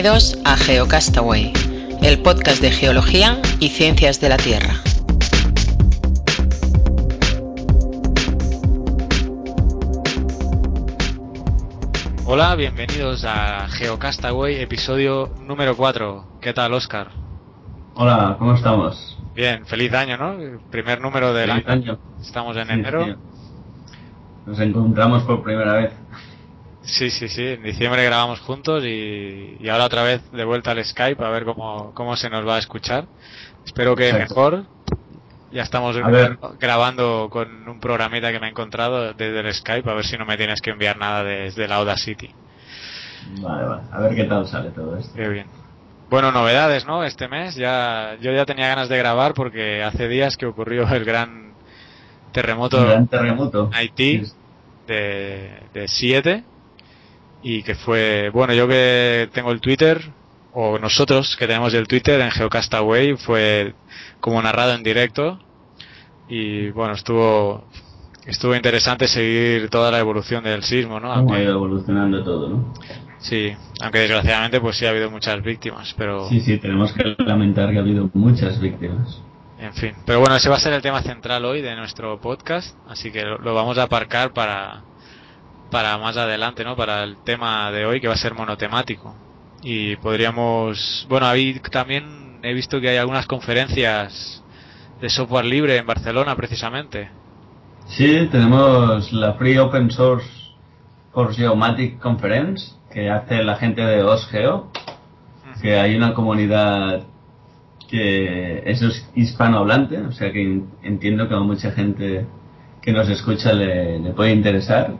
[0.00, 1.52] Bienvenidos a GeoCastaway,
[2.02, 4.74] el podcast de geología y ciencias de la Tierra.
[12.26, 16.24] Hola, bienvenidos a GeoCastaway, episodio número 4.
[16.40, 17.08] ¿Qué tal, Oscar?
[17.94, 19.18] Hola, ¿cómo estamos?
[19.34, 20.32] Bien, feliz año, ¿no?
[20.40, 21.92] El primer número del Feliz año.
[21.92, 21.98] año.
[22.20, 23.04] Estamos en Sí, enero.
[23.04, 23.16] tío.
[24.46, 25.92] Nos encontramos por primera vez.
[26.88, 27.46] Sí, sí, sí.
[27.46, 31.44] En diciembre grabamos juntos y, y ahora otra vez de vuelta al Skype a ver
[31.44, 33.04] cómo, cómo se nos va a escuchar.
[33.64, 34.34] Espero que Exacto.
[34.34, 34.64] mejor.
[35.52, 35.96] Ya estamos
[36.58, 40.26] grabando con un programita que me he encontrado desde el Skype, a ver si no
[40.26, 42.30] me tienes que enviar nada desde la Audacity.
[43.40, 43.82] Vale, vale.
[43.90, 45.14] A ver qué tal sale todo esto.
[45.14, 45.46] Qué bien.
[46.10, 47.04] Bueno, novedades, ¿no?
[47.04, 51.04] Este mes ya yo ya tenía ganas de grabar porque hace días que ocurrió el
[51.04, 51.52] gran
[52.32, 53.68] terremoto gran terremoto.
[53.72, 54.32] en Haití Sí.
[54.86, 56.44] de, de 7
[57.42, 60.00] y que fue, bueno, yo que tengo el Twitter
[60.52, 63.74] o nosotros que tenemos el Twitter en Geocastaway fue
[64.20, 65.38] como narrado en directo
[66.28, 67.64] y bueno, estuvo
[68.26, 71.12] estuvo interesante seguir toda la evolución del sismo, ¿no?
[71.12, 72.74] Ha ido evolucionando todo, ¿no?
[73.18, 77.70] sí, aunque desgraciadamente pues sí ha habido muchas víctimas, pero Sí, sí, tenemos que lamentar
[77.70, 79.22] que ha habido muchas víctimas.
[79.58, 82.76] En fin, pero bueno, ese va a ser el tema central hoy de nuestro podcast,
[82.88, 84.82] así que lo, lo vamos a aparcar para,
[85.70, 86.76] para más adelante, ¿no?
[86.76, 89.14] Para el tema de hoy que va a ser monotemático.
[89.62, 94.42] Y podríamos, bueno, ahí también he visto que hay algunas conferencias
[95.00, 97.10] de software libre en Barcelona precisamente.
[97.86, 100.28] Sí, tenemos la Free Open Source
[101.12, 104.70] for Geomatic Conference que hace la gente de OSGeo,
[105.60, 107.02] que hay una comunidad
[107.88, 112.26] que es hispanohablante, o sea que entiendo que a mucha gente
[112.82, 114.94] que nos escucha le, le puede interesar.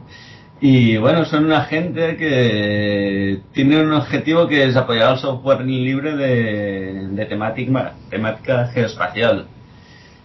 [0.60, 6.16] Y bueno, son una gente que tiene un objetivo que es apoyar al software libre
[6.16, 9.46] de, de temática, temática geoespacial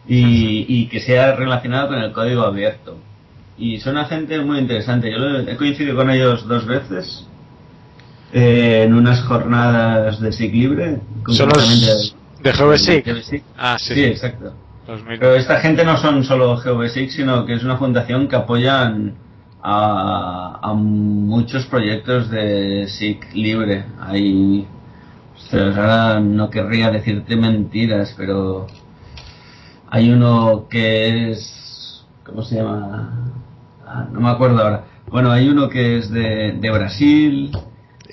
[0.08, 2.98] y, y que sea relacionado con el código abierto.
[3.60, 5.12] Y son una gente muy interesante.
[5.12, 7.28] Yo lo- he coincidido con ellos dos veces
[8.34, 10.98] eh, en unas jornadas de SIG libre.
[11.28, 12.14] Son los de.
[13.56, 14.04] Ah, sí, Sí, sí.
[14.06, 14.54] exacto.
[15.20, 19.14] Pero esta gente no son solo GeoBasic, sino que es una fundación que apoyan
[19.64, 23.86] a, a muchos proyectos de SIG libre.
[24.00, 24.68] Hay,
[25.36, 28.68] ostras, ahora no querría decirte mentiras, pero
[29.90, 33.32] hay uno que es, ¿cómo se llama?
[33.88, 34.84] Ah, no me acuerdo ahora.
[35.08, 37.52] Bueno, hay uno que es de, de Brasil.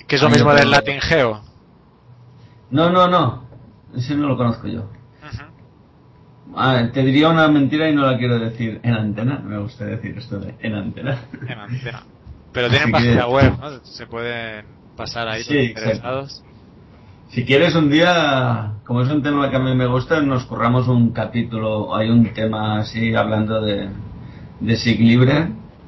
[0.07, 1.41] Que es lo mismo del Latin Geo.
[2.69, 3.43] No, no, no.
[3.95, 4.83] Ese no lo conozco yo.
[6.55, 9.39] Ah, te diría una mentira y no la quiero decir en antena.
[9.39, 11.19] Me gusta decir esto de en antena.
[11.47, 12.03] En antena.
[12.51, 13.79] Pero tienen Así que- página web, ¿no?
[13.85, 14.65] Se pueden
[14.97, 15.79] pasar ahí Sí, los exacto.
[15.89, 16.43] interesados.
[17.29, 20.89] Si quieres un día, como es un tema que a mí me gusta, nos curramos
[20.89, 23.87] un capítulo, hay un tema así hablando de,
[24.59, 25.47] de SIG libre.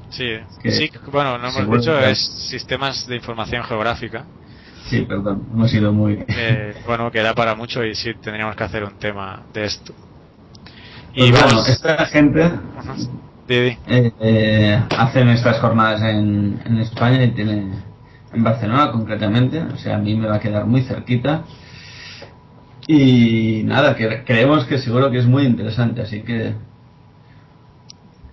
[0.10, 2.18] Sí, Que- bueno, no hemos dicho, es
[2.50, 4.24] sistemas de información geográfica.
[4.86, 6.24] Sí, perdón, hemos ido muy...
[6.30, 9.94] Eh, bueno, que da para mucho y sí tendríamos que hacer un tema de esto.
[11.16, 12.52] Pues Y bueno, esta gente
[13.88, 17.72] eh, eh, hacen estas jornadas en, en España y tiene
[18.34, 21.44] en Barcelona concretamente, o sea, a mí me va a quedar muy cerquita.
[22.88, 26.54] Y nada, que creemos que seguro que es muy interesante, así que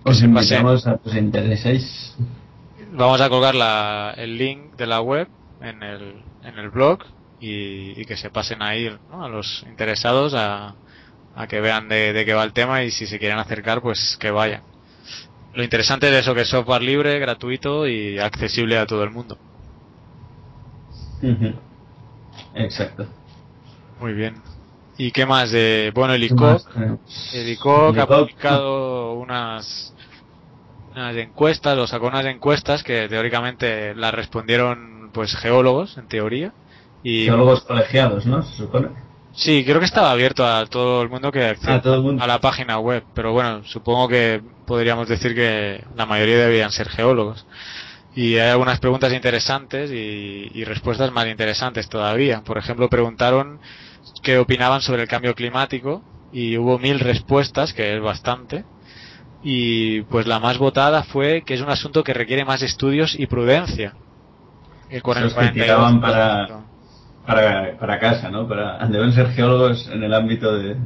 [0.03, 2.15] os invitamos a que os intereséis.
[2.93, 5.27] Vamos a colgar la- el link de la web
[5.61, 6.99] en el, en el blog
[7.39, 9.23] y, y que se pasen a ir ¿no?
[9.23, 10.75] a los interesados a,
[11.35, 14.17] a que vean de, de qué va el tema y si se quieren acercar, pues
[14.19, 14.63] que vayan.
[15.53, 19.37] Lo interesante es eso, que es software libre, gratuito y accesible a todo el mundo.
[22.55, 23.05] Exacto.
[23.99, 24.35] Muy bien.
[24.97, 25.51] ¿Y qué más?
[25.51, 26.99] de bueno, el ¿Qué ICOC, tenemos?
[27.33, 29.93] el ICOC ha publicado unas,
[30.91, 36.53] unas encuestas, o sacó unas encuestas que teóricamente las respondieron pues geólogos, en teoría.
[37.03, 38.43] Y Geólogos colegiados, ¿no?
[38.43, 38.89] Se supone.
[39.33, 42.23] Sí, creo que estaba abierto a todo el mundo que A todo el mundo.
[42.23, 46.89] a la página web, pero bueno, supongo que podríamos decir que la mayoría debían ser
[46.89, 47.45] geólogos.
[48.13, 52.41] Y hay algunas preguntas interesantes y, y respuestas más interesantes todavía.
[52.41, 53.59] Por ejemplo, preguntaron
[54.21, 56.01] qué opinaban sobre el cambio climático
[56.33, 58.65] y hubo mil respuestas, que es bastante.
[59.43, 63.25] Y pues la más votada fue que es un asunto que requiere más estudios y
[63.27, 63.93] prudencia.
[64.89, 66.01] El con el Esos que tiraban 42%.
[66.01, 66.47] para-
[67.25, 68.47] Para, para casa, ¿no?
[68.47, 70.77] Para, deben ser geólogos en el ámbito de,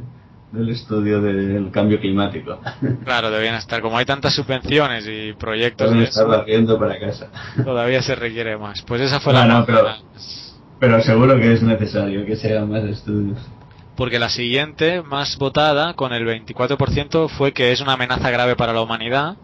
[0.52, 2.58] del estudio del cambio climático.
[3.04, 3.82] Claro, debían estar.
[3.82, 7.28] Como hay tantas subvenciones y proyectos Deben de estar eso, barriendo para casa.
[7.62, 8.80] todavía se requiere más.
[8.82, 12.70] Pues esa fue Bueno, la pero- más, Pero seguro que es necesario que se hagan
[12.70, 13.38] más estudios.
[13.94, 18.72] Porque la siguiente, más votada, con el 24%, fue que es una amenaza grave para
[18.72, 19.36] la humanidad.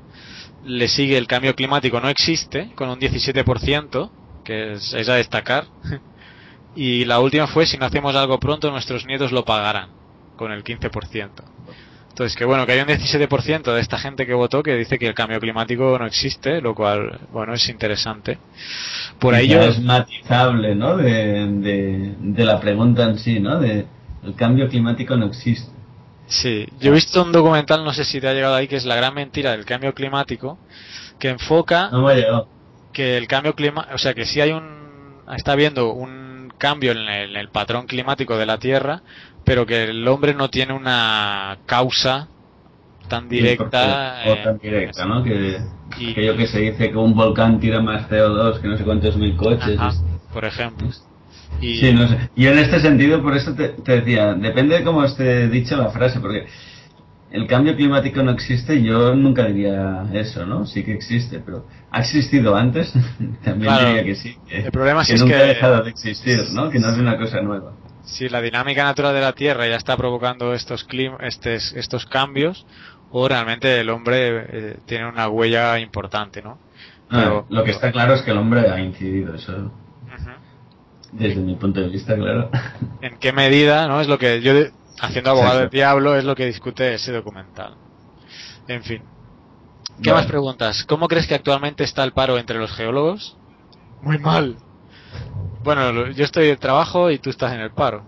[0.65, 4.11] Le sigue el cambio climático no existe, con un 17%,
[4.43, 5.65] que es, es a destacar.
[6.75, 9.91] Y la última fue si no hacemos algo pronto nuestros nietos lo pagarán,
[10.37, 11.31] con el 15%.
[12.13, 15.07] Entonces, que bueno, que hay un 17% de esta gente que votó que dice que
[15.07, 18.39] el cambio climático no existe, lo cual, bueno, es interesante.
[19.19, 19.63] Por ahí yo...
[19.63, 20.99] Es matizable, ¿no?
[20.99, 23.59] De, de, de, la pregunta en sí, ¿no?
[23.59, 23.87] De
[24.25, 25.73] el cambio climático no existe.
[26.27, 28.85] Sí, yo he visto un documental, no sé si te ha llegado ahí, que es
[28.85, 30.59] La gran mentira del cambio climático,
[31.19, 32.23] que enfoca no me
[32.93, 35.23] que el cambio climático, o sea, que si hay un...
[35.35, 36.32] está habiendo un
[36.63, 39.03] cambio en el, en el patrón climático de la Tierra,
[39.45, 42.29] pero que el hombre no tiene una causa
[43.09, 44.23] tan directa.
[44.23, 45.25] Sí, o tan directa, ¿no?
[45.25, 45.59] Que,
[45.99, 48.85] y, que yo que se dice que un volcán tira más CO2 que no sé
[48.85, 49.77] cuántos mil coches.
[49.77, 49.93] Ajá,
[50.33, 50.87] por ejemplo.
[51.61, 51.79] Y...
[51.79, 52.31] Sí, no sé.
[52.37, 55.91] Yo en este sentido, por eso te, te, decía, depende de cómo esté dicha la
[55.91, 56.47] frase, porque
[57.33, 60.67] el cambio climático no existe, yo nunca diría eso, ¿no?
[60.67, 62.93] Sí que existe, pero ¿ha existido antes?
[63.45, 64.37] También Claro, diría que sí.
[64.49, 66.71] Que, el problema que es nunca que- ha dejado de existir, ¿no?
[66.71, 67.73] Que no es una cosa nueva.
[68.05, 72.67] Si la dinámica natural de la Tierra ya está provocando estos, clim estes- estos cambios,
[73.11, 76.59] o realmente el hombre eh, tiene una huella importante, ¿no?
[77.11, 79.71] Ah, Pero- lo que está claro es que el hombre ha incidido, eso
[81.13, 82.51] desde mi punto de vista, claro.
[83.03, 84.01] ¿En qué medida, no?
[84.01, 84.55] Es lo que yo,
[85.01, 87.75] haciendo abogado del diablo, es lo que discute ese documental.
[88.69, 89.03] En fin.
[90.03, 90.23] ¿Qué Vale.
[90.23, 90.85] más preguntas?
[90.85, 93.37] ¿Cómo crees que actualmente está el paro entre los geólogos?
[94.01, 94.57] Muy mal.
[95.63, 98.05] Bueno, lo- yo estoy de trabajo y tú estás en el paro.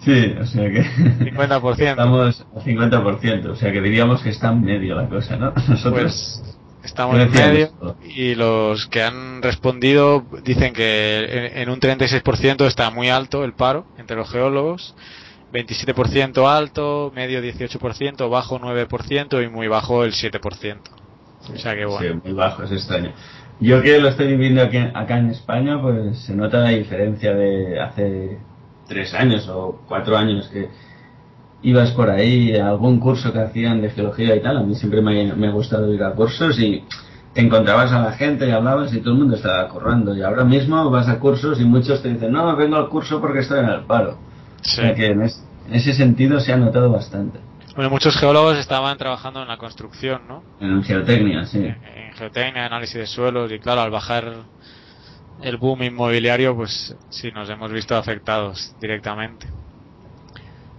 [0.00, 0.82] Sí, o sea que
[1.32, 1.80] 50%.
[1.80, 5.52] estamos al 50%, o sea que diríamos que está en medio la cosa, ¿no?
[5.68, 7.96] Nosotros Pues estamos ¿Qué en medio esto?
[8.04, 13.54] y los que han respondido dicen que en, en un 36% está muy alto el
[13.54, 14.94] paro entre los geólogos,
[15.54, 20.78] 27% alto, medio 18%, bajo 9% y muy bajo el 7%.
[21.54, 22.00] O sea que bueno.
[22.00, 23.12] Sí, muy bajo, es extraño.
[23.60, 27.80] Yo que lo estoy viviendo aquí, acá en España, pues se nota la diferencia de
[27.80, 28.38] hace
[28.88, 30.68] tres años o cuatro años que
[31.62, 34.56] ibas por ahí a algún curso que hacían de geología y tal.
[34.56, 36.82] A mí siempre me, me ha gustado ir a cursos y
[37.32, 40.16] te encontrabas a la gente y hablabas y todo el mundo estaba currando.
[40.16, 43.40] Y ahora mismo vas a cursos y muchos te dicen, no, vengo al curso porque
[43.40, 44.18] estoy en el paro.
[44.64, 44.80] Sí.
[44.80, 47.38] O sea que en, es- en ese sentido se ha notado bastante.
[47.74, 50.42] Bueno, muchos geólogos estaban trabajando en la construcción, ¿no?
[50.60, 51.58] En geotecnia, sí.
[51.58, 54.32] en en geotecnia, análisis de suelos y claro, al bajar
[55.42, 59.48] el boom inmobiliario, pues sí nos hemos visto afectados directamente.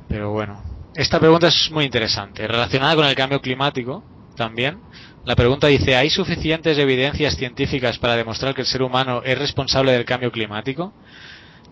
[0.08, 0.62] Pero bueno,
[0.96, 4.04] esta pregunta es muy interesante, relacionada con el cambio climático
[4.36, 4.80] también.
[5.26, 9.92] La pregunta dice, ¿hay suficientes evidencias científicas para demostrar que el ser humano es responsable
[9.92, 10.94] del cambio climático?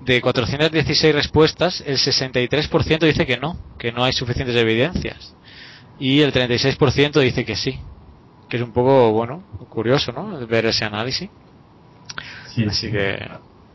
[0.01, 5.35] De 416 respuestas, el 63% dice que no, que no hay suficientes evidencias.
[5.99, 7.79] Y el 36% dice que sí
[8.53, 10.45] que es un poco, bueno, curioso, ¿no?
[10.45, 11.27] Ver ese análisis.
[12.49, 12.91] Sí, Así sí.
[12.91, 13.17] que,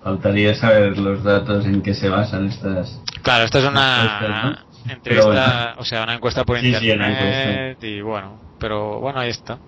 [0.04, 3.02] Faltaría saber los datos en que se basan estas.
[3.22, 5.80] claro, esta es una entrevista, bueno.
[5.80, 9.58] o sea, una encuesta por Sí, sí, una internet y bueno, pero bueno, ahí está.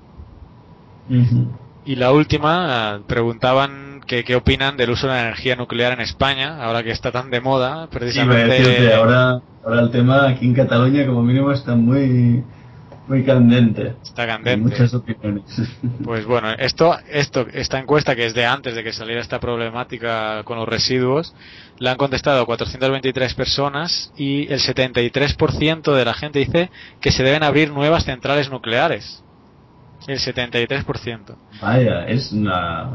[1.85, 6.01] Y la última, eh, preguntaban que qué opinan del uso de la energía nuclear en
[6.01, 8.45] España, ahora que está tan de moda, Sí, precisamente.
[8.61, 12.43] decirte, ahora, ahora el tema aquí en Cataluña como mínimo está muy,
[13.07, 13.95] muy candente.
[14.03, 14.69] Está Hay candente.
[14.69, 15.45] muchas opiniones.
[16.05, 20.43] Pues bueno, esto, esto, esta encuesta que es de antes de que saliera esta problemática
[20.43, 21.33] con los residuos,
[21.79, 26.69] la han contestado 423 personas y el 73% de la gente dice
[27.01, 29.23] que se deben abrir nuevas centrales nucleares.
[30.09, 31.37] El 73%.
[31.63, 32.91] Vaya, es una,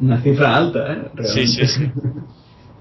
[0.00, 1.10] una cifra alta, ¿eh?
[1.34, 1.90] Sí, sí, sí.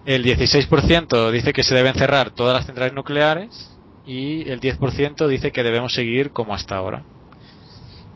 [0.06, 5.52] El 16% dice que se deben cerrar todas las centrales nucleares y el 10% dice
[5.52, 7.04] que debemos seguir como hasta ahora.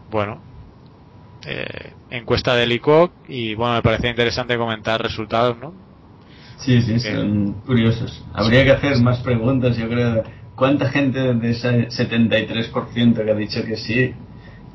[0.09, 0.41] Bueno,
[1.45, 5.73] eh, encuesta del ICOC y bueno, me parecía interesante comentar resultados, ¿no?
[6.57, 8.23] Sí, sí, son curiosos.
[8.33, 10.23] Habría que hacer más preguntas, yo creo.
[10.55, 14.13] ¿Cuánta gente de ese 73% que ha dicho que sí,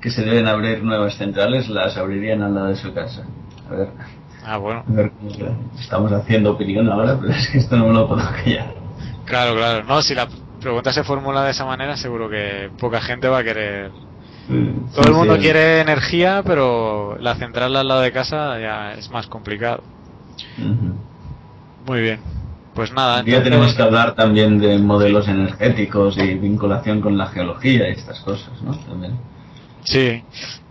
[0.01, 3.25] que se deben abrir nuevas centrales, las abrirían al lado de su casa?
[3.71, 3.89] A ver,
[4.51, 4.83] Ah, bueno.
[5.79, 8.73] Estamos haciendo opinión ahora, pero es que esto no me lo puedo callar.
[9.27, 9.85] Claro, claro.
[9.85, 10.27] No, si la
[10.59, 13.91] pregunta se formula de esa manera, seguro que poca gente va a querer.
[14.49, 18.95] Todo Sí, el mundo sí, quiere energía, pero la central al lado de casa ya
[18.95, 19.83] es más complicado.
[21.87, 22.21] Muy bien.
[22.75, 23.21] Pues nada.
[23.21, 28.21] Entonces- tenemos que hablar también de modelos energéticos y vinculación con la geología y estas
[28.21, 28.75] cosas, ¿no?
[28.79, 29.13] También.
[29.85, 30.23] Sí.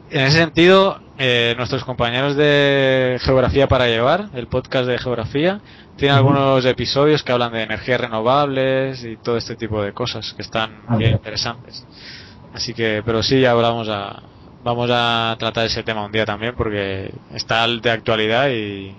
[0.10, 5.62] En ese sentido, eh, nuestros compañeros de Geografía para Llevar, el podcast de Geografía,
[5.98, 10.42] tienen algunos episodios que hablan de energías renovables y todo este tipo de cosas que
[10.44, 11.86] están Ah, bien interesantes.
[12.54, 14.22] Así que, pero sí, ya hablamos a,
[14.64, 18.96] vamos a tratar ese tema un día también porque está de actualidad y,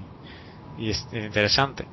[0.79, 1.87] y es interesante.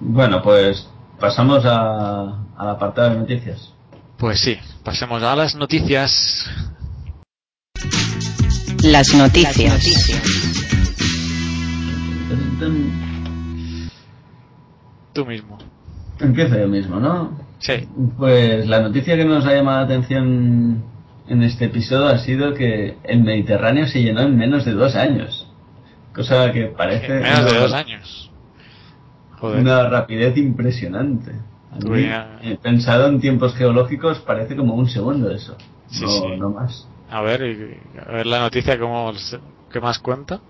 [0.00, 0.88] Bueno, pues
[1.18, 2.20] pasamos a,
[2.56, 3.72] al apartado de noticias.
[4.18, 6.50] Pues sí, pasemos a las noticias.
[8.86, 9.84] Las noticias.
[12.58, 12.92] Tun.
[15.12, 15.58] Tú mismo.
[16.20, 17.38] Empiezo yo mismo, ¿no?
[17.58, 17.88] Sí.
[18.16, 20.82] Pues la noticia que nos ha llamado la atención
[21.28, 25.46] en este episodio ha sido que el Mediterráneo se llenó en menos de dos años.
[26.14, 28.30] Cosa que parece En menos de una- dos años.
[29.38, 29.60] Joder.
[29.60, 31.32] una rapidez impresionante.
[31.72, 35.56] A Tú mí, ya- eh, pensado en tiempos geológicos, parece como un segundo eso.
[35.88, 36.22] Sí, no, sí.
[36.38, 36.88] no más.
[37.10, 39.38] A ver, y- a ver la noticia, ¿cómo, se-
[39.72, 40.40] ¿qué más cuenta?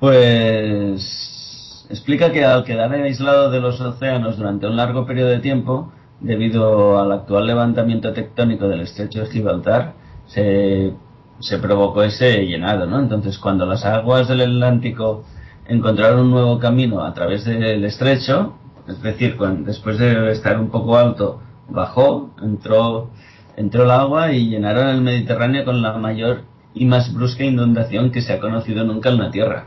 [0.00, 5.92] Pues explica que al quedar aislado de los océanos durante un largo periodo de tiempo,
[6.20, 9.94] debido al actual levantamiento tectónico del estrecho de Gibraltar,
[10.26, 10.92] se,
[11.40, 12.98] se provocó ese llenado, ¿no?
[12.98, 15.24] Entonces, cuando las aguas del Atlántico
[15.66, 18.54] encontraron un nuevo camino a través del estrecho,
[18.86, 23.10] es decir, después de estar un poco alto, bajó, entró,
[23.58, 26.42] entró el agua y llenaron el Mediterráneo con la mayor
[26.74, 29.66] y más brusca inundación que se ha conocido nunca en la Tierra.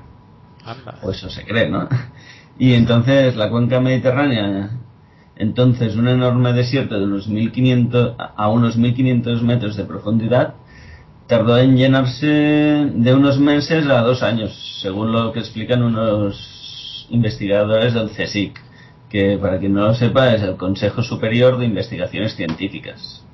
[0.64, 0.98] Anda.
[1.04, 1.88] O eso se cree, ¿no?
[2.58, 4.70] Y entonces la cuenca mediterránea,
[5.36, 10.54] entonces un enorme desierto de unos 1500 a unos 1500 metros de profundidad,
[11.28, 17.96] tardó en llenarse de unos meses a dos años, según lo que explican unos investigadores
[17.96, 18.60] del CSIC,
[19.10, 23.26] que para quien no lo sepa es el Consejo Superior de Investigaciones Científicas.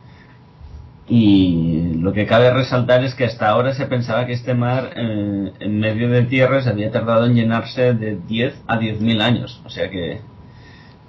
[1.10, 5.54] Y lo que cabe resaltar es que hasta ahora se pensaba que este mar eh,
[5.60, 9.62] en medio de tierras había tardado en llenarse de 10 a 10.000 años.
[9.66, 10.20] O sea que,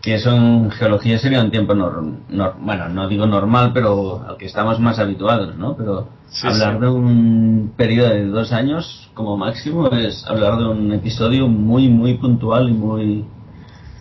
[0.01, 2.21] que eso en geología sería un tiempo normal.
[2.61, 5.77] bueno, no digo normal, pero al que estamos más habituados, ¿no?
[5.77, 6.81] Pero Sí, hablar sí.
[6.81, 12.15] de un periodo de dos años como máximo es hablar de un episodio muy, muy
[12.19, 13.25] puntual y muy...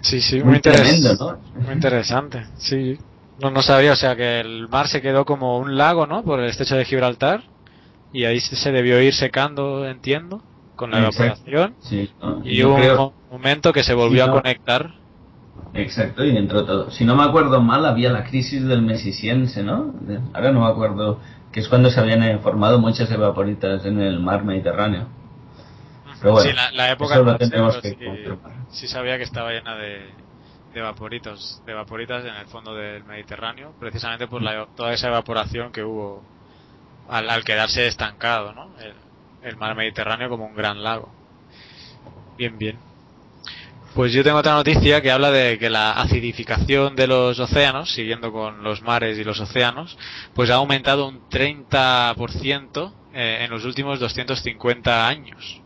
[0.02, 1.16] Sí, sí, Muy muy, interes- tremendo,
[1.56, 1.62] ¿no?
[1.66, 2.44] muy interesante.
[2.58, 2.98] Sí.
[3.38, 6.24] No, no sabía, o sea, que el mar se quedó como un lago, ¿no?
[6.24, 7.44] Por el estrecho de Gibraltar.
[8.12, 10.42] Y ahí se se debió ir secando, entiendo,
[10.76, 11.42] con la Exacto.
[11.50, 11.76] evaporación.
[11.82, 12.42] Sí, ¿no?
[12.46, 14.96] Y hubo creo- un mo- momento que se volvió a conectar.
[15.74, 16.90] Exacto, y entró todo.
[16.92, 19.94] Si no me acuerdo mal, había la crisis del Mesisiense, ¿no?
[20.34, 21.20] Ahora no me acuerdo,
[21.52, 25.08] que es cuando se habían eh, formado muchas evaporitas en el mar Mediterráneo.
[26.22, 27.98] Pero bueno, sí, la, la época eso lo tendremos que
[28.72, 30.14] sí sabía que estaba llena de,
[30.74, 35.72] de vaporitos, de vaporitas en el fondo del Mediterráneo, precisamente por la, toda esa evaporación
[35.72, 36.24] que hubo
[37.10, 38.72] al, quedarse estancado, ¿no?
[38.80, 38.94] El,
[39.44, 41.12] el mar Mediterráneo como un gran lago.
[42.38, 42.78] Bien, bien.
[43.98, 48.32] Pues yo tengo otra noticia que habla de que la acidificación de los océanos, siguiendo
[48.32, 49.98] con los mares y los océanos,
[50.36, 55.62] pues ha aumentado un 30% eh, en los últimos 250 años.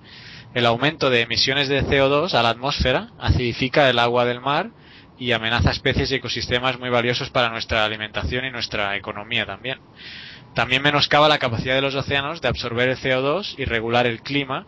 [0.53, 4.70] El aumento de emisiones de CO2 a la atmósfera acidifica el agua del mar
[5.22, 9.78] y amenaza especies y ecosistemas muy valiosos para nuestra alimentación y nuestra economía también.
[10.56, 14.66] También menoscaba la capacidad de los océanos de absorber el CO2 y regular el clima.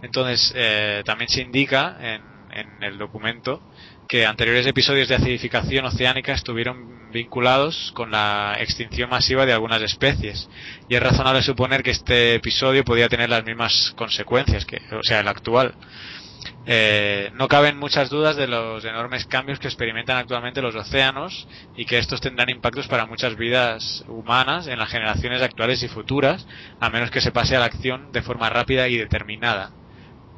[0.00, 2.22] Entonces, eh, también se indica en,
[2.52, 3.60] en el documento
[4.08, 10.48] que anteriores episodios de acidificación oceánica estuvieron vinculados con la extinción masiva de algunas especies
[10.88, 15.20] y es razonable suponer que este episodio podía tener las mismas consecuencias que o sea
[15.20, 15.74] el actual
[16.66, 21.46] Eh, no caben muchas dudas de los enormes cambios que experimentan actualmente los océanos
[21.76, 26.46] y que estos tendrán impactos para muchas vidas humanas en las generaciones actuales y futuras
[26.80, 29.70] a menos que se pase a la acción de forma rápida y determinada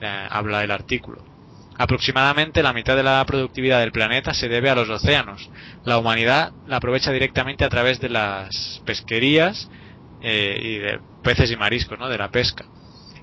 [0.00, 1.36] eh, habla el artículo
[1.78, 5.50] Aproximadamente la mitad de la productividad del planeta se debe a los océanos.
[5.84, 9.68] La humanidad la aprovecha directamente a través de las pesquerías
[10.22, 12.08] eh, y de peces y mariscos, ¿no?
[12.08, 12.64] de la pesca.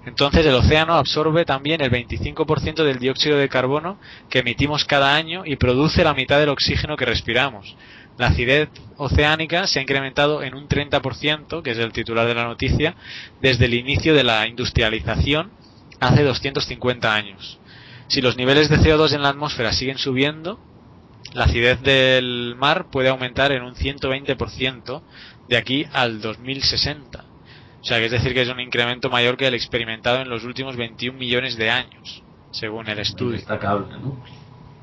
[0.06, 3.98] Entonces el océano absorbe también el 25% del dióxido de carbono
[4.30, 7.76] que emitimos cada año y produce la mitad del oxígeno que respiramos.
[8.18, 12.44] La acidez oceánica se ha incrementado en un 30%, que es el titular de la
[12.44, 12.96] noticia,
[13.42, 15.52] desde el inicio de la industrialización
[16.00, 17.60] hace 250 años.
[18.08, 20.60] Si los niveles de CO2 en la atmósfera siguen subiendo,
[21.34, 25.02] la acidez del mar puede aumentar en un 120%
[25.48, 27.23] de aquí al 2060.
[27.84, 30.46] O sea, que es decir, que es un incremento mayor que el experimentado en los
[30.46, 33.34] últimos 21 millones de años, según el estudio.
[33.34, 34.24] Destacable, ¿no?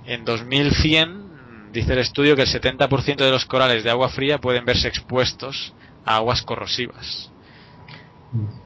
[0.04, 4.66] En 2100 dice el estudio que el 70% de los corales de agua fría pueden
[4.66, 5.72] verse expuestos
[6.04, 7.32] a aguas corrosivas.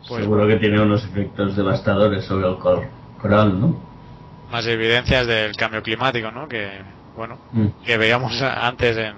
[0.08, 3.80] Pues Seguro que tiene unos efectos devastadores sobre el coral, ¿no?
[4.50, 6.48] Más evidencias del cambio climático, ¿no?
[6.48, 6.82] Que,
[7.16, 7.84] bueno, mm.
[7.84, 9.14] que veíamos antes en,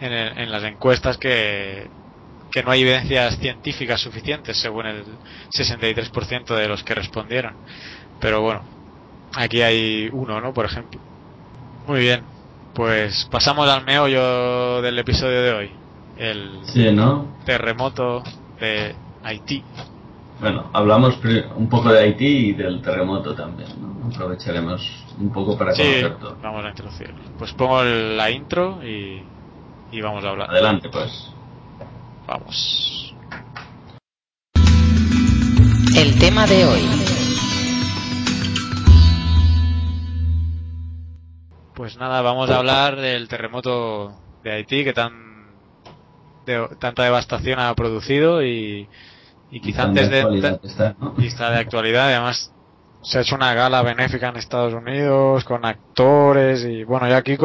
[0.00, 1.88] en, las encuestas que,
[2.52, 5.04] que no hay evidencias científicas suficientes, según el
[5.50, 7.54] 63% de los que respondieron.
[8.20, 8.62] Pero bueno,
[9.34, 10.52] aquí hay uno, ¿no?
[10.52, 11.00] Por ejemplo.
[11.88, 12.22] Muy bien,
[12.74, 15.70] pues pasamos al meollo del episodio de hoy.
[16.18, 16.60] El
[17.44, 18.22] terremoto
[18.60, 18.94] de
[19.24, 19.64] Haití.
[20.40, 21.18] Bueno, hablamos
[21.56, 24.08] un poco de Haití y del terremoto también, ¿no?
[24.08, 26.36] Aprovecharemos un poco para conocer todo.
[26.42, 27.16] Vamos a introducirlo.
[27.38, 29.22] Pues pongo la intro y,
[29.90, 30.50] y vamos a hablar.
[30.50, 31.31] Adelante, pues.
[32.32, 33.14] Vamos.
[35.94, 36.80] El tema de hoy.
[41.74, 45.12] Pues nada, vamos a hablar del terremoto de Haití que tan
[46.46, 48.88] de, tanta devastación ha producido y,
[49.50, 50.58] y quizá antes de,
[51.18, 52.50] está, de actualidad además
[53.02, 57.36] se ha hecho una gala benéfica en Estados Unidos con actores y bueno ya aquí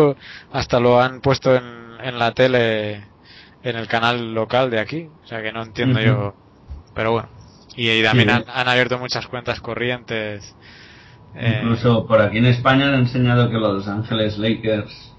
[0.53, 1.63] hasta lo han puesto en,
[2.01, 3.16] en la tele
[3.69, 6.36] en el canal local de aquí o sea que no entiendo yo
[6.93, 7.29] pero bueno
[7.75, 10.55] y, también han, abierto muchas cuentas corrientes
[11.36, 15.15] eh, incluso por aquí en España han enseñado que los Ángeles Lakers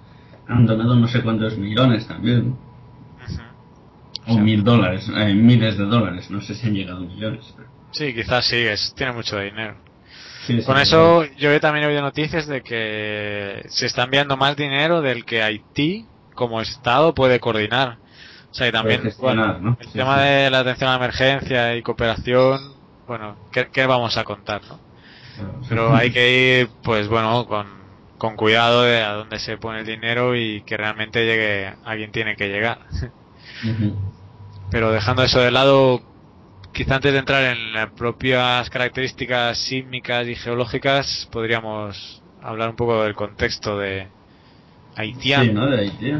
[0.48, 2.56] han donado no sé cuántos millones también
[4.28, 7.54] o mil dólares, eh, miles de dólares, no sé si han llegado a millones.
[7.92, 9.76] Sí, quizás sí, es, tiene mucho dinero.
[10.64, 15.26] Con eso yo he también oído noticias de que se está enviando más dinero del
[15.26, 17.98] que Haití como Estado puede coordinar.
[18.50, 22.72] O sea, y también el tema de la atención a la emergencia y cooperación,
[23.06, 24.62] bueno, ¿qué, vamos a contar?
[24.68, 24.78] No?
[25.68, 27.66] Pero hay que ir, pues bueno, con,
[28.16, 32.10] con cuidado de a dónde se pone el dinero y que realmente llegue a quien
[32.10, 32.78] tiene que llegar.
[34.70, 36.02] Pero dejando eso de lado,
[36.72, 43.02] quizá antes de entrar en las propias características sísmicas y geológicas, podríamos hablar un poco
[43.02, 44.08] del contexto de
[44.96, 45.44] haitiano.
[45.44, 45.66] Sí, ¿no?
[45.66, 46.14] De Haití.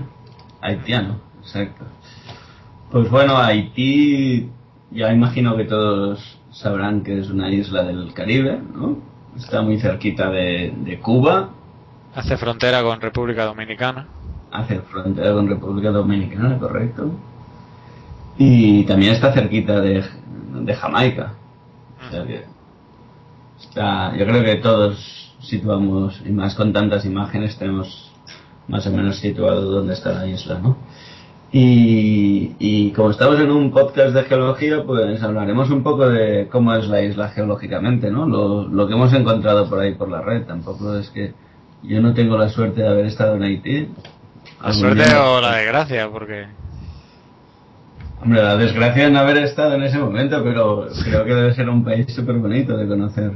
[0.61, 1.85] Haitiano, exacto.
[2.91, 4.51] Pues bueno, Haití,
[4.91, 8.99] ya imagino que todos sabrán que es una isla del Caribe, ¿no?
[9.37, 11.51] Está muy cerquita de, de Cuba.
[12.15, 14.07] Hace frontera con República Dominicana.
[14.51, 17.13] Hace frontera con República Dominicana, correcto
[18.39, 20.05] y también está cerquita de,
[20.53, 21.35] de Jamaica.
[22.07, 22.45] O sea que
[23.61, 28.13] está, yo creo que todos situamos, y más con tantas imágenes, tenemos
[28.69, 30.77] más o menos situado dónde está la isla, ¿no?
[31.51, 36.75] Y, y como estamos en un podcast de geología, pues hablaremos un poco de cómo
[36.75, 38.27] es la isla geológicamente, ¿no?
[38.29, 40.45] Lo, lo que hemos encontrado por ahí por la red.
[40.45, 41.33] Tampoco es que
[41.83, 43.89] yo no tengo la suerte de haber estado en Haití.
[44.63, 46.47] La suerte o la desgracia, porque
[48.21, 51.69] Hombre, la desgracia de no haber estado en ese momento, pero creo que debe ser
[51.69, 53.33] un país súper bonito de conocer.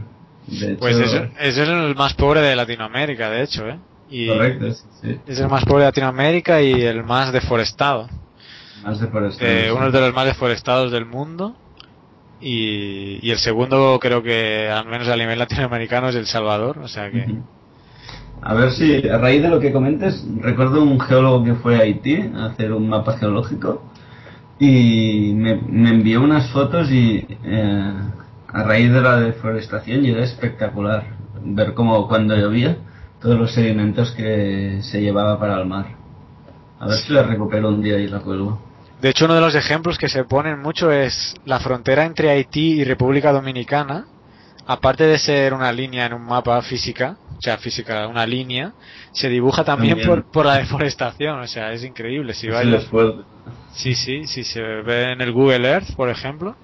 [0.79, 3.79] pues eso, es el más pobre de Latinoamérica, de hecho, ¿eh?
[4.13, 4.67] Y Correcto,
[5.01, 5.19] sí.
[5.27, 8.09] Es el más pobre de Latinoamérica y el más deforestado.
[8.85, 9.51] Más deforestado.
[9.51, 11.57] Eh, uno de los más deforestados del mundo.
[12.43, 16.79] Y, y, el segundo, creo que al menos a nivel latinoamericano, es El Salvador.
[16.79, 17.25] O sea que.
[18.43, 21.83] A ver si, a raíz de lo que comentes, recuerdo un geólogo que fue a
[21.83, 23.83] Haití a hacer un mapa geológico
[24.59, 25.53] y me,
[25.91, 27.93] envió unas fotos y eh,
[28.49, 31.05] a raíz de la deforestación y era espectacular
[31.45, 32.77] ver cómo cuando llovía
[33.23, 35.87] todos los sedimentos que se llevaba para el mar.
[36.81, 38.61] A ver si la recupero un día y la cuelgo.
[39.01, 42.81] De hecho, uno de los ejemplos que se ponen mucho es la frontera entre Haití
[42.81, 44.07] y República Dominicana.
[44.67, 48.73] Aparte de ser una línea en un mapa física, o sea, física, una línea,
[49.13, 52.33] se dibuja también, Por, por la deforestación, o sea, es increíble.
[52.35, 52.49] Si
[53.73, 56.55] Sí, sí, sí, se ve en el Google Earth, por ejemplo,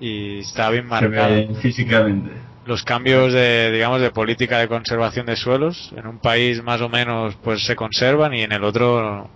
[0.00, 1.54] y está bien marcado.
[1.56, 2.51] físicamente.
[2.64, 6.88] Los cambios de, digamos, de política de conservación de suelos, en un país más o
[6.88, 9.28] menos, pues se conservan y en el otro,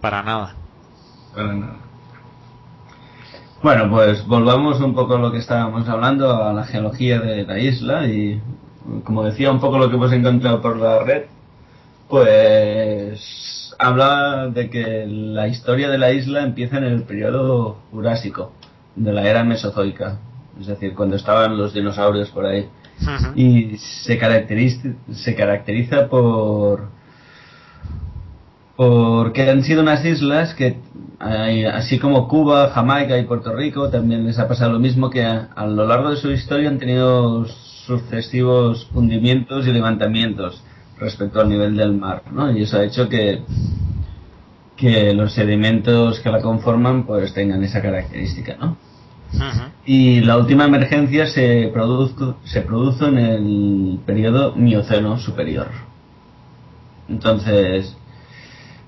[0.00, 0.54] para nada.
[1.34, 1.76] Para nada.
[3.62, 7.60] Bueno, pues volvamos un poco a lo que estábamos hablando, a la geología de la
[7.60, 8.40] isla y,
[9.04, 11.26] como decía, un poco lo que hemos encontrado por la red,
[12.08, 18.52] pues habla de que la historia de la isla empieza en el periodo Jurásico,
[18.96, 20.18] de la era Mesozoica,
[20.60, 22.68] es decir, cuando estaban los dinosaurios por ahí.
[23.34, 26.88] Y se caracteriza, se caracteriza por
[28.76, 30.76] porque han sido unas islas que,
[31.72, 35.50] así como Cuba, Jamaica y Puerto Rico, también les ha pasado lo mismo que a,
[35.54, 37.44] a lo largo de su historia han tenido
[37.86, 40.62] sucesivos hundimientos y levantamientos
[40.98, 42.50] respecto al nivel del mar, ¿no?
[42.56, 43.42] Y eso ha hecho que,
[44.76, 48.76] que los sedimentos que la conforman pues tengan esa característica, ¿no?
[49.84, 55.68] Y la última emergencia se produjo, se produjo en el periodo Mioceno superior.
[57.08, 57.96] Entonces,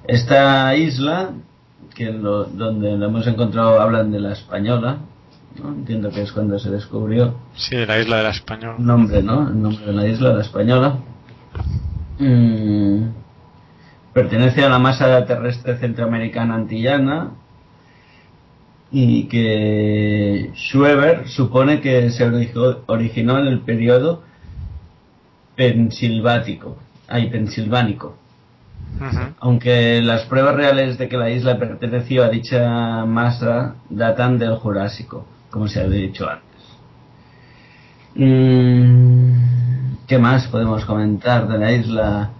[0.06, 1.30] esta isla,
[1.94, 4.98] que lo, donde lo hemos encontrado hablan de la española,
[5.62, 5.70] ¿no?
[5.70, 7.34] entiendo que es cuando se descubrió.
[7.54, 8.76] Sí, la isla de la española.
[8.78, 9.48] nombre, ¿no?
[9.48, 10.98] El nombre de la isla, la española.
[12.18, 13.08] Mm,
[14.12, 17.32] pertenece a la masa terrestre centroamericana antillana
[18.96, 22.24] y que Schweber supone que se
[22.86, 24.22] originó en el periodo
[25.56, 26.76] pensilvático,
[27.08, 28.16] ay, pensilvánico.
[29.40, 35.26] Aunque las pruebas reales de que la isla perteneció a dicha masa datan del Jurásico,
[35.50, 36.44] como se ha dicho antes.
[38.14, 42.30] Mm, ¿Qué más podemos comentar de la isla?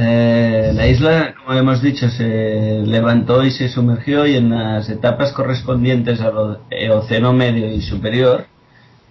[0.00, 5.32] Eh, la isla, como hemos dicho, se levantó y se sumergió y en las etapas
[5.32, 6.60] correspondientes al
[6.92, 8.46] Océano Medio y Superior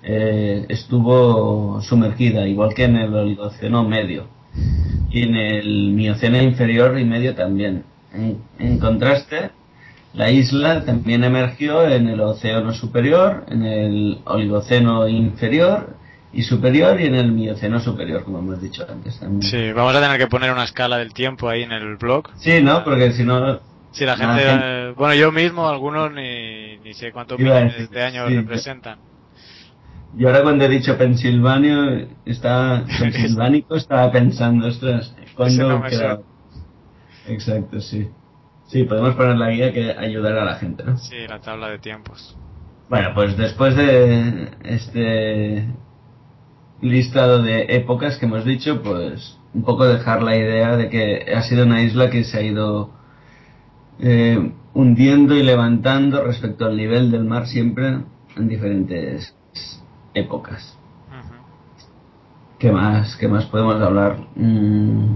[0.02, 4.28] eh, estuvo sumergida, igual que en el Oligoceno Medio
[5.12, 7.84] y en el Mioceno Inferior y Medio también.
[8.58, 9.50] En, contraste,
[10.14, 15.97] la isla también emergió en el Océano Superior, en el Oligoceno Inferior
[16.38, 19.42] y superior y en el Mioceno superior, como hemos dicho antes también.
[19.42, 22.30] Sí, vamos a tener que poner una escala del tiempo ahí en el blog.
[22.36, 22.84] Sí, ¿no?
[22.84, 23.60] Porque si no...
[23.90, 29.00] Si la gente, bueno, yo mismo, algunos ni, ni sé cuántos millones de años representan.
[30.14, 36.20] Yo ahora cuando he dicho Pensilvania, está, Pensilvánico, estaba pensando, ostras, ¿cuándo queda?
[37.28, 38.10] Exacto, sí.
[38.68, 41.00] Sí, podemos poner la guía que ayudará a la gente, ¿no?
[41.00, 42.38] Sí, la tabla de tiempos.
[42.90, 45.68] Bueno, pues después de este
[46.82, 51.42] listado de épocas que hemos dicho, pues un poco dejar la idea de que ha
[51.42, 52.92] sido una isla que se ha ido
[54.00, 58.00] eh, hundiendo y levantando respecto al nivel del mar siempre
[58.36, 59.36] en diferentes
[60.14, 60.78] épocas.
[62.60, 63.16] ¿Qué más?
[63.18, 64.18] ¿Qué más podemos hablar?
[64.36, 65.16] Mm.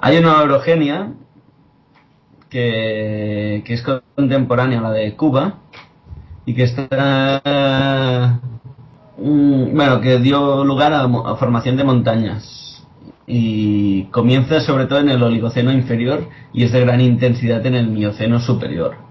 [0.00, 1.12] Hay una orogenia
[2.48, 3.82] que, que es
[4.14, 5.60] contemporánea a la de Cuba
[6.46, 8.40] y que está
[9.18, 12.86] bueno que dio lugar a, a, formación de montañas
[13.26, 17.88] y comienza sobre todo en el Oligoceno inferior y es de gran intensidad en el
[17.88, 19.06] Mioceno superior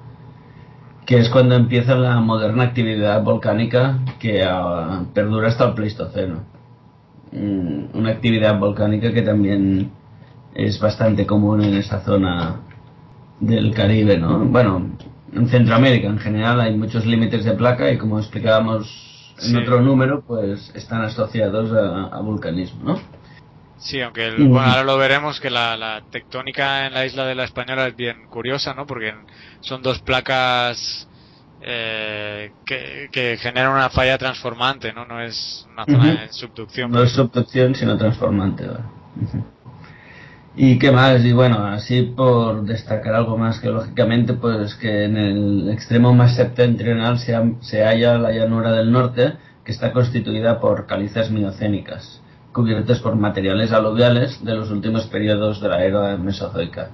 [1.05, 6.43] que es cuando empieza la moderna actividad volcánica que ah, perdura hasta el Pleistoceno.
[7.31, 9.91] Mm, una actividad volcánica que también
[10.53, 12.61] es bastante común en esa zona
[13.39, 14.39] del Caribe, ¿no?
[14.45, 14.89] Bueno,
[15.33, 20.21] en Centroamérica en general hay muchos límites de placa y como explicábamos en otro número,
[20.21, 23.02] pues están asociados a, a vulcanismo, ¿no?
[23.78, 27.88] Sí, aunque bueno, ahora lo veremos que la, tectónica en la isla de la Española
[27.88, 28.88] es bien curiosa, ¿no?
[28.88, 29.13] Porque
[29.60, 31.08] son dos placas
[31.62, 35.06] eh, que, generan una falla transformante, ¿no?
[35.06, 36.91] No es una zona de subducción.
[36.91, 38.65] No es subducción, sino transformante.
[40.57, 41.23] ¿Y qué más?
[41.25, 46.35] Y bueno, así por destacar algo más que lógicamente, pues que en el extremo más
[46.35, 49.33] septentrional se, se halla la llanura del norte,
[49.65, 52.21] que está constituida por calizas miocénicas
[52.55, 56.87] cubiertos por materiales aluviales de los últimos periodos de la era mesozoica.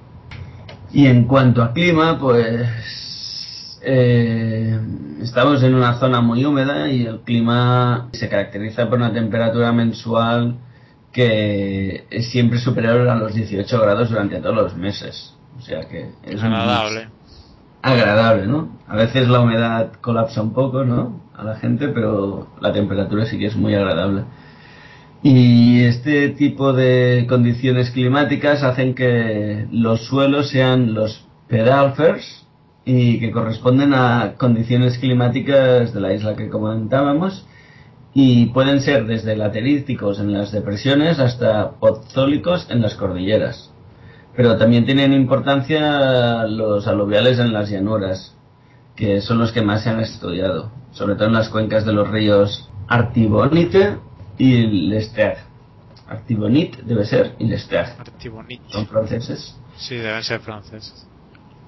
[0.92, 4.76] Y en cuanto a clima, pues eh,
[5.22, 10.56] estamos en una zona muy húmeda y el clima se caracteriza por una temperatura mensual
[11.12, 15.34] que es siempre superior a los 18 grados durante todos los meses.
[15.58, 17.08] O sea que es agradable.
[17.82, 18.78] agradable, ¿no?
[18.88, 21.20] A veces la humedad colapsa un poco, ¿no?
[21.36, 24.24] A la gente, pero la temperatura sí que es muy agradable.
[25.22, 32.46] Y este tipo de condiciones climáticas hacen que los suelos sean los pedalfers
[32.84, 37.46] y que corresponden a condiciones climáticas de la isla que comentábamos
[38.14, 43.72] y pueden ser desde lateríticos en las depresiones hasta podzólicos en las cordilleras.
[44.36, 48.36] Pero también tienen importancia los aluviales en las llanuras,
[48.96, 52.08] que son los que más se han estudiado, sobre todo en las cuencas de los
[52.10, 53.98] ríos Artibonite
[54.38, 55.36] y Lester.
[56.08, 57.86] Artibonit debe ser y Lester.
[57.98, 58.60] Artibonit.
[58.68, 59.56] Son franceses.
[59.76, 61.06] Sí, deben ser franceses.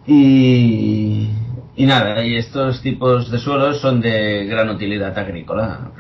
[0.07, 1.31] Y,
[1.77, 5.93] y nada, y estos tipos de suelos son de gran utilidad agrícola.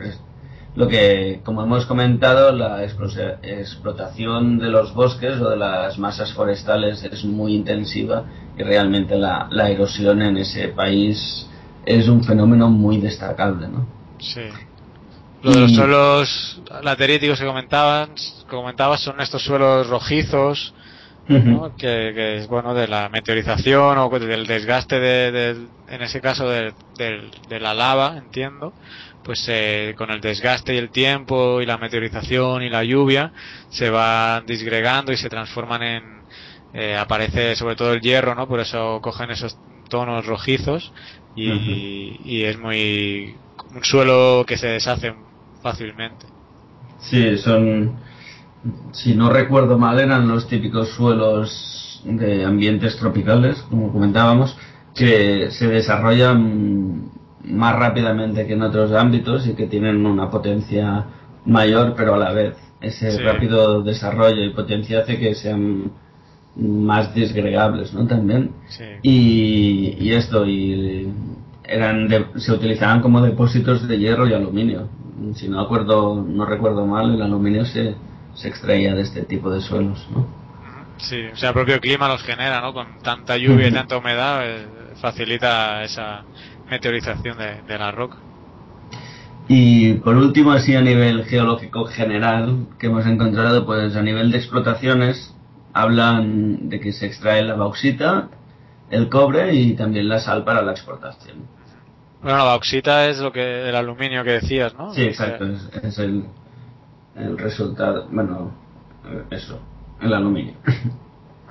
[0.76, 7.04] Lo que, como hemos comentado, la explotación de los bosques o de las masas forestales
[7.04, 8.24] es muy intensiva
[8.58, 11.48] y realmente la, la erosión en ese país
[11.86, 13.86] es un fenómeno muy destacable, ¿no?
[14.18, 14.40] Sí.
[15.42, 18.10] Lo de los suelos lateríticos que comentaban,
[18.48, 20.74] comentabas son estos suelos rojizos,
[21.28, 21.74] ¿no?
[21.76, 25.56] que, es bueno de la meteorización o del desgaste de,
[25.88, 28.72] en ese caso de, de, la lava entiendo.
[29.22, 33.32] Pues eh, con el desgaste y el tiempo y la meteorización y la lluvia
[33.70, 36.02] se van disgregando y se transforman en
[36.74, 39.56] eh, aparece sobre todo el hierro no por eso cogen esos
[39.88, 40.92] tonos rojizos
[41.34, 43.34] y, y es muy
[43.74, 45.14] un suelo que se deshace
[45.62, 46.26] fácilmente.
[46.98, 47.96] Sí son
[48.92, 54.56] si no recuerdo mal, eran los típicos suelos de ambientes tropicales, como comentábamos,
[54.94, 57.10] que se desarrollan
[57.44, 61.04] más rápidamente que en otros ámbitos y que tienen una potencia
[61.44, 65.92] mayor, pero a la vez ese rápido desarrollo y potencia hace que sean
[66.56, 68.06] más disgregables, ¿no?
[68.06, 68.52] También.
[69.02, 71.12] Y, y, esto, y
[71.64, 74.88] eran se utilizaban como depósitos de hierro y aluminio.
[75.34, 77.94] Si no acuerdo, no recuerdo mal, el aluminio se,
[78.34, 80.44] se extraía de este tipo de suelos, ¿no?
[80.98, 82.72] Sí, o sea, el propio clima los genera, ¿no?
[82.72, 84.66] Con tanta lluvia y tanta humedad eh,
[85.00, 86.24] facilita esa
[86.70, 88.16] meteorización de, la roca.
[89.48, 94.38] Y por último, así a nivel geológico general que hemos encontrado, pues a nivel de
[94.38, 95.34] explotaciones
[95.72, 98.28] hablan de que se extrae la bauxita,
[98.90, 101.48] el cobre y también la sal para la exportación.
[102.22, 104.94] Bueno, la bauxita es lo que el aluminio que decías, ¿no?
[104.94, 105.44] Sí, exacto,
[105.82, 106.24] es el,
[107.16, 108.52] el resultado, bueno,
[109.30, 109.60] eso,
[110.00, 110.54] el aluminio.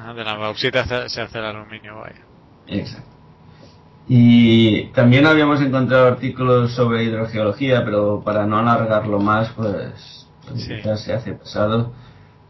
[0.05, 2.25] Ah, de la bauxita se hace el aluminio, vaya.
[2.67, 3.13] Exacto.
[4.07, 10.27] Y también habíamos encontrado artículos sobre hidrogeología, pero para no alargarlo más, pues,
[10.83, 11.93] ya se hace pesado.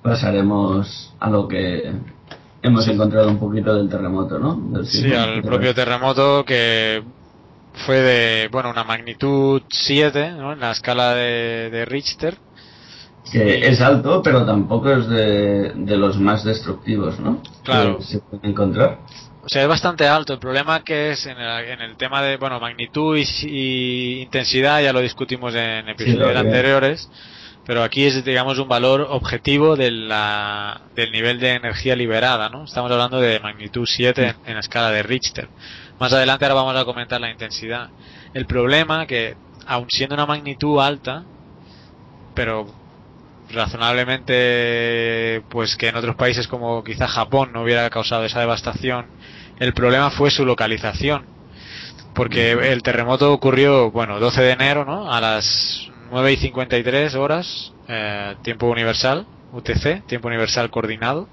[0.02, 1.94] Pasaremos a lo que
[2.64, 4.84] hemos encontrado un poquito del terremoto, ¿no?
[4.84, 7.04] sí, al propio terremoto que
[7.86, 10.54] fue de, bueno, una magnitud 7, ¿no?
[10.54, 12.38] En la escala de, de Richter
[13.32, 17.42] que es alto, pero tampoco es de, de los más destructivos, ¿no?
[17.64, 18.02] Claro.
[18.02, 19.00] se puede encontrar.
[19.44, 20.34] O sea, es bastante alto.
[20.34, 24.94] El problema que es en el, en el tema de, bueno, magnitud y, intensidad, ya
[24.94, 27.10] lo discutimos en episodios anteriores,
[27.66, 32.64] pero aquí es, digamos, un valor objetivo de la, del nivel de energía liberada, ¿no?
[32.64, 35.50] Estamos hablando de magnitud 7 en, en la escala de Richter.
[36.00, 37.90] Más adelante ahora vamos a comentar la intensidad.
[38.34, 41.24] El problema que, aun siendo una magnitud alta,
[42.34, 42.83] pero
[43.54, 49.06] razonablemente pues que en otros países como quizá Japón no hubiera causado esa devastación
[49.60, 51.26] el problema fue su localización.
[52.14, 55.12] Porque el terremoto ocurrió bueno 12 de enero ¿no?
[55.12, 61.28] a las 9 y 53 horas eh, tiempo universal UTC tiempo universal coordinado.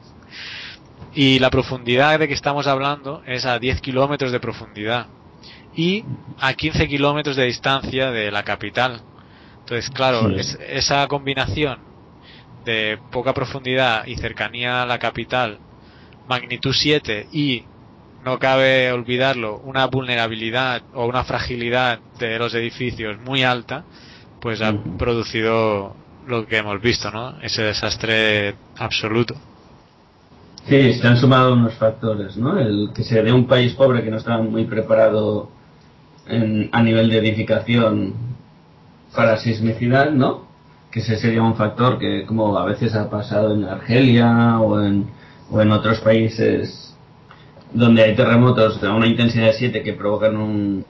[1.13, 5.09] Y la profundidad de que estamos hablando es a 10 kilómetros de profundidad
[5.75, 6.05] y
[6.39, 9.03] a 15 kilómetros de distancia de la capital.
[9.61, 11.90] Entonces claro esa combinación
[12.65, 15.59] de poca profundidad y cercanía a la capital,
[16.29, 17.65] magnitud 7 y,
[18.25, 23.85] no cabe olvidarlo, una vulnerabilidad o una fragilidad de los edificios muy alta,
[24.41, 25.97] pues ha producido
[26.27, 27.41] lo que hemos visto, ¿no?
[27.41, 29.35] Ese desastre absoluto.
[30.69, 32.59] Sí, se han sumado unos factores, ¿no?
[32.59, 35.51] El que sea de un país pobre que no estaba muy preparado
[36.27, 38.15] en, a nivel de edificación
[39.15, 40.50] para sismicidad, ¿no?
[40.91, 45.09] Que ese sería un factor que como a veces ha pasado en Argelia o en,
[45.51, 46.95] o en otros países
[47.73, 50.85] donde hay terremotos de una intensidad de 7 que provocan un,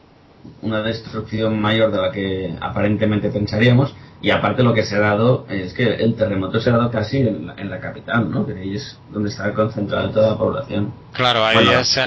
[0.62, 5.46] una destrucción mayor de la que aparentemente pensaríamos y aparte lo que se ha dado
[5.48, 8.46] es que el terremoto se ha dado casi en la, en la capital, ¿no?
[8.46, 10.92] que ahí es donde está concentrada toda la población.
[11.12, 12.04] Claro, ahí ya se,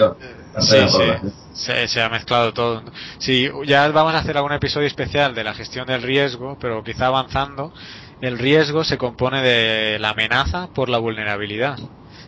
[0.60, 2.84] sí, se, ha mezclado todo.
[3.18, 7.08] Sí, ya vamos a hacer algún episodio especial de la gestión del riesgo, pero quizá
[7.08, 7.74] avanzando,
[8.22, 11.78] el riesgo se compone de la amenaza por la vulnerabilidad.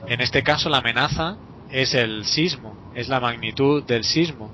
[0.08, 1.38] En este caso, la amenaza
[1.72, 4.52] es el sismo, es la magnitud del sismo.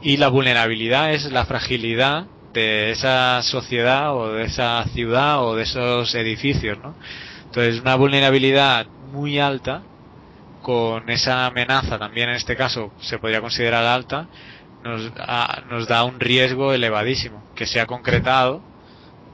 [0.00, 5.64] Y la vulnerabilidad es la fragilidad de esa sociedad o de esa ciudad o de
[5.64, 6.94] esos edificios, ¿no?
[7.46, 9.82] Entonces, una vulnerabilidad muy alta
[10.64, 14.28] con esa amenaza también en este caso se podría considerar alta,
[14.82, 15.12] nos,
[15.70, 18.62] nos da un riesgo elevadísimo que se ha concretado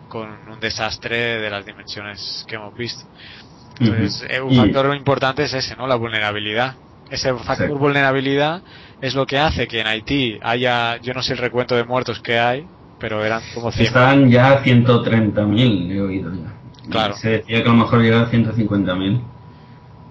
[0.08, 3.04] con un desastre de las dimensiones que hemos visto.
[3.78, 5.86] Entonces, eh, un factor importante es ese, ¿no?
[5.86, 6.74] La vulnerabilidad.
[7.08, 8.62] Ese factor vulnerabilidad
[9.00, 12.18] es lo que hace que en Haití haya, yo no sé el recuento de muertos
[12.18, 12.66] que hay,
[12.98, 13.86] pero eran como 100.
[13.86, 16.90] Están ya 130.000, he oído ya.
[16.90, 17.14] Claro.
[17.14, 19.29] Se decía que a lo mejor llega a 150.000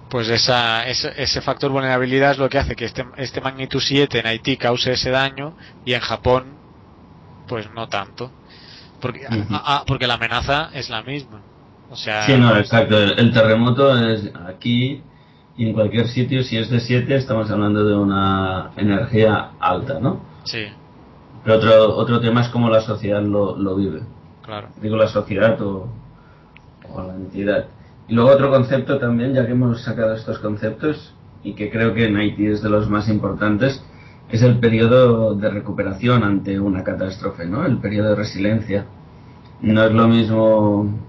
[0.10, 4.20] pues esa, ese, ese, factor vulnerabilidad es lo que hace que este, este magnitud 7
[4.20, 6.46] en Haití cause ese daño y en Japón
[7.48, 8.32] pues no tanto
[9.00, 9.28] porque,
[9.86, 11.42] porque la amenaza es la misma
[11.90, 15.04] o sea sí no exacto el, terremoto es aquí
[15.60, 20.22] y en cualquier sitio, si es de 7, estamos hablando de una energía alta, ¿no?
[20.46, 20.68] Sí.
[21.44, 24.04] Pero otro, otro tema es cómo la sociedad lo, lo vive.
[24.42, 24.70] Claro.
[24.82, 25.90] Digo la sociedad o,
[26.94, 27.66] o la entidad.
[28.10, 32.06] Y luego otro concepto también, ya que hemos sacado estos conceptos, y que creo que
[32.06, 33.84] en Haití es de los más importantes,
[34.30, 37.66] es el periodo de recuperación ante una catástrofe, ¿no?
[37.66, 38.86] El periodo de resiliencia.
[39.62, 41.00] No es lo mismo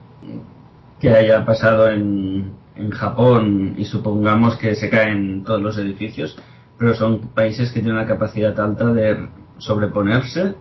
[1.01, 6.37] que haya pasado en, en Japón y supongamos que se caen todos los edificios,
[6.79, 10.55] pero son países que tienen una capacidad alta de sobreponerse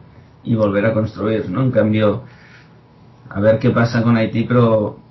[0.46, 1.64] y volver a construir, ¿no?
[1.64, 2.24] En cambio,
[3.30, 5.09] a ver qué pasa con Haití, pero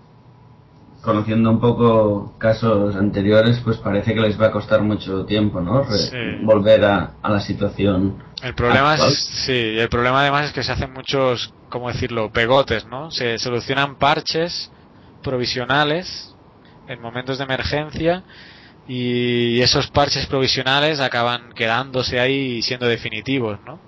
[1.03, 5.83] conociendo un poco casos anteriores, pues parece que les va a costar mucho tiempo, ¿no?
[5.85, 6.45] Re- Sí.
[6.45, 8.23] Volver a, a la situación.
[8.43, 9.13] El problema actual.
[9.13, 13.11] es, sí, el problema además es que se hacen muchos, ¿cómo decirlo?, pegotes, ¿no?
[13.11, 14.71] Se solucionan parches
[15.23, 16.35] provisionales
[16.87, 18.25] en momentos de emergencia
[18.87, 23.81] y esos parches provisionales acaban quedándose ahí y siendo definitivos, ¿no?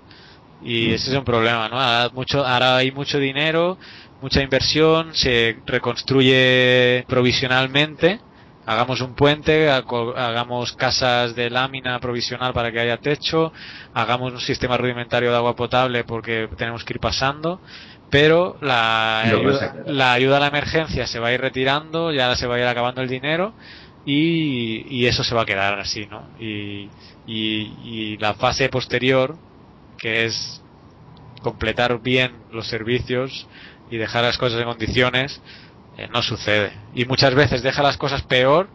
[0.63, 1.79] Y ese es un problema, ¿no?
[1.79, 3.79] Ahora, mucho, ahora hay mucho dinero,
[4.21, 8.19] mucha inversión, se reconstruye provisionalmente,
[8.65, 13.51] hagamos un puente, hagamos casas de lámina provisional para que haya techo,
[13.93, 17.59] hagamos un sistema rudimentario de agua potable porque tenemos que ir pasando,
[18.09, 22.45] pero la ayuda, la ayuda a la emergencia se va a ir retirando, ya se
[22.45, 23.53] va a ir acabando el dinero
[24.05, 26.27] y, y eso se va a quedar así, ¿no?
[26.39, 26.89] Y,
[27.25, 29.35] y, y la fase posterior,
[29.97, 30.61] que es
[31.41, 33.47] completar bien los servicios
[33.91, 35.41] y dejar las cosas en condiciones,
[35.97, 36.71] eh, no sucede.
[36.95, 38.69] Y muchas veces deja las cosas peor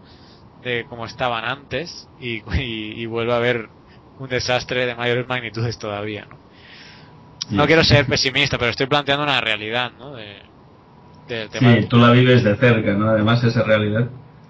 [0.63, 3.69] de como estaban antes y, y, y vuelve a haber
[4.19, 6.47] un desastre de mayores magnitudes todavía, ¿no?
[7.51, 10.17] No quiero ser pesimista, pero estoy planteando una realidad, ¿no?
[10.17, 10.37] De,
[11.29, 11.77] del tema.
[11.77, 13.11] Sí, tú la vives de cerca, ¿no?
[13.11, 14.09] Además, esa realidad.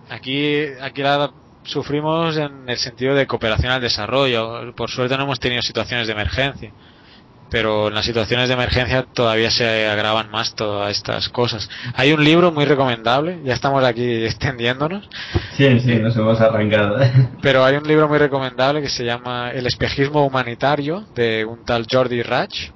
[0.09, 1.31] Aquí, aquí la
[1.63, 4.75] sufrimos en el sentido de cooperación al desarrollo.
[4.75, 6.73] Por suerte no hemos tenido situaciones de emergencia.
[7.51, 11.69] Pero en las situaciones de emergencia todavía se agravan más todas estas cosas.
[11.95, 15.09] Hay un libro muy recomendable, ya estamos aquí extendiéndonos,
[15.57, 16.99] Sí, sí, nos hemos arrancado.
[17.43, 21.87] pero hay un libro muy recomendable que se llama El espejismo humanitario de un tal
[21.91, 22.71] Jordi Rach,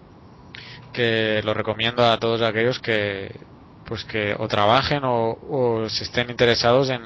[0.93, 3.35] que lo recomiendo a todos aquellos que
[3.85, 7.01] pues que o trabajen o, o se estén interesados en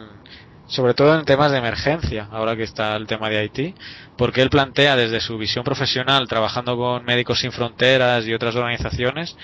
[0.67, 3.75] sobre todo en temas de emergencia, ahora que está el tema de Haití,
[4.17, 9.37] porque él plantea desde su visión profesional, trabajando con Médicos Sin Fronteras y otras organizaciones,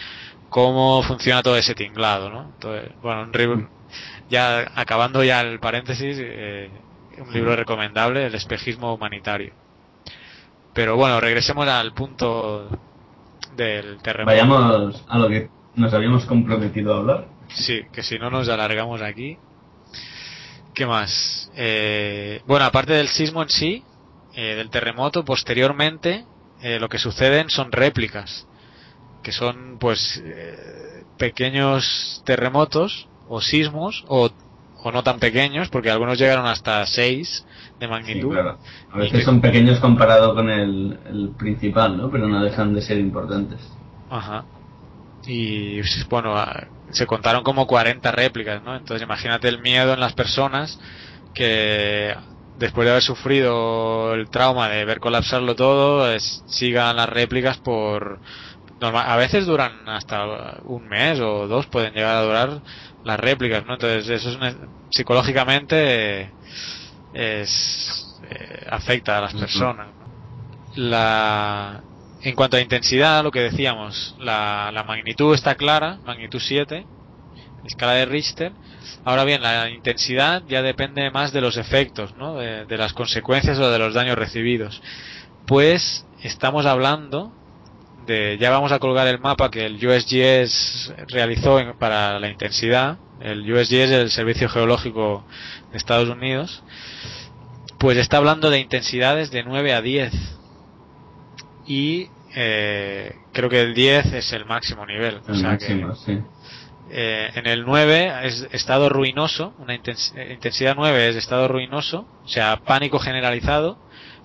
[0.49, 2.43] cómo funciona todo ese tinglado, ¿no?
[2.55, 3.31] Entonces, bueno,
[4.29, 6.71] ya acabando ya el paréntesis, eh,
[7.19, 9.53] un libro recomendable, El espejismo humanitario.
[10.73, 12.69] Pero bueno, regresemos al punto
[13.57, 14.31] del terremoto.
[14.31, 17.27] Vayamos a lo que nos habíamos comprometido a hablar.
[17.49, 19.37] Sí, que si no nos alargamos aquí.
[20.81, 21.53] ¿Qué más?
[21.57, 23.85] Eh, bueno, aparte del sismo en sí,
[24.35, 26.25] eh, del terremoto, posteriormente
[26.63, 28.47] eh, lo que suceden son réplicas,
[29.23, 30.23] que son pues
[31.19, 34.31] pequeños terremotos o sismos o,
[34.83, 37.45] o no tan pequeños, porque algunos llegaron hasta 6
[37.79, 38.33] de Sí, magnitud.
[38.33, 38.57] claro.
[38.91, 42.11] A veces son pequeños comparado con el, el principal, ¿no?
[42.11, 43.61] Pero no dejan de ser importantes.
[44.09, 44.47] Ajá.
[45.27, 46.35] Y pues, bueno,
[46.93, 48.77] se contaron como 40 réplicas, ¿no?
[48.77, 50.79] Entonces imagínate el miedo en las personas
[51.35, 52.15] que
[52.57, 58.21] después de haber sufrido el trauma de ver colapsarlo todo, es- sigan las réplicas por...
[58.81, 62.63] norma- a veces duran hasta un mes o dos, pueden llegar a durar
[63.03, 63.75] las réplicas, ¿no?
[63.75, 66.37] Entonces eso es una- psicológicamente
[67.13, 69.95] es, eh, afecta a las personas.
[69.99, 70.13] ¿no?
[70.75, 71.85] La,
[72.23, 76.87] en cuanto a intensidad, lo que decíamos, la, magnitud está clara, magnitud 7,
[77.65, 78.53] escala de Richter.
[79.05, 82.37] Ahora bien, la intensidad ya depende más de los efectos, ¿no?
[82.37, 84.83] de, las consecuencias o de los daños recibidos.
[85.47, 87.33] Pues estamos hablando
[88.07, 92.99] de, ya vamos a colgar el mapa que el USGS realizó en- para la intensidad.
[93.21, 95.25] El USGS el Servicio Geológico
[95.71, 96.63] de Estados Unidos.
[97.79, 100.40] Pues está hablando de intensidades de 9 a 10
[101.71, 105.21] y eh, creo que el 10 es el máximo nivel.
[105.29, 106.17] o sea máximo, sí.
[106.17, 106.23] que
[106.93, 112.29] eh, en el 9 es estado ruinoso, una intens- intensidad 9 es estado ruinoso, o
[112.29, 113.79] sea, pánico generalizado,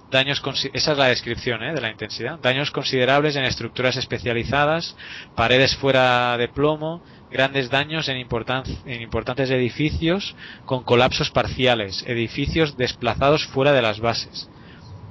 [0.09, 0.41] daños
[0.73, 1.73] esa es la descripción ¿eh?
[1.73, 4.95] de la intensidad, daños considerables en estructuras especializadas,
[5.35, 10.35] paredes fuera de plomo, grandes daños en, importan- en importantes edificios
[10.65, 14.49] con colapsos parciales, edificios desplazados fuera de las bases.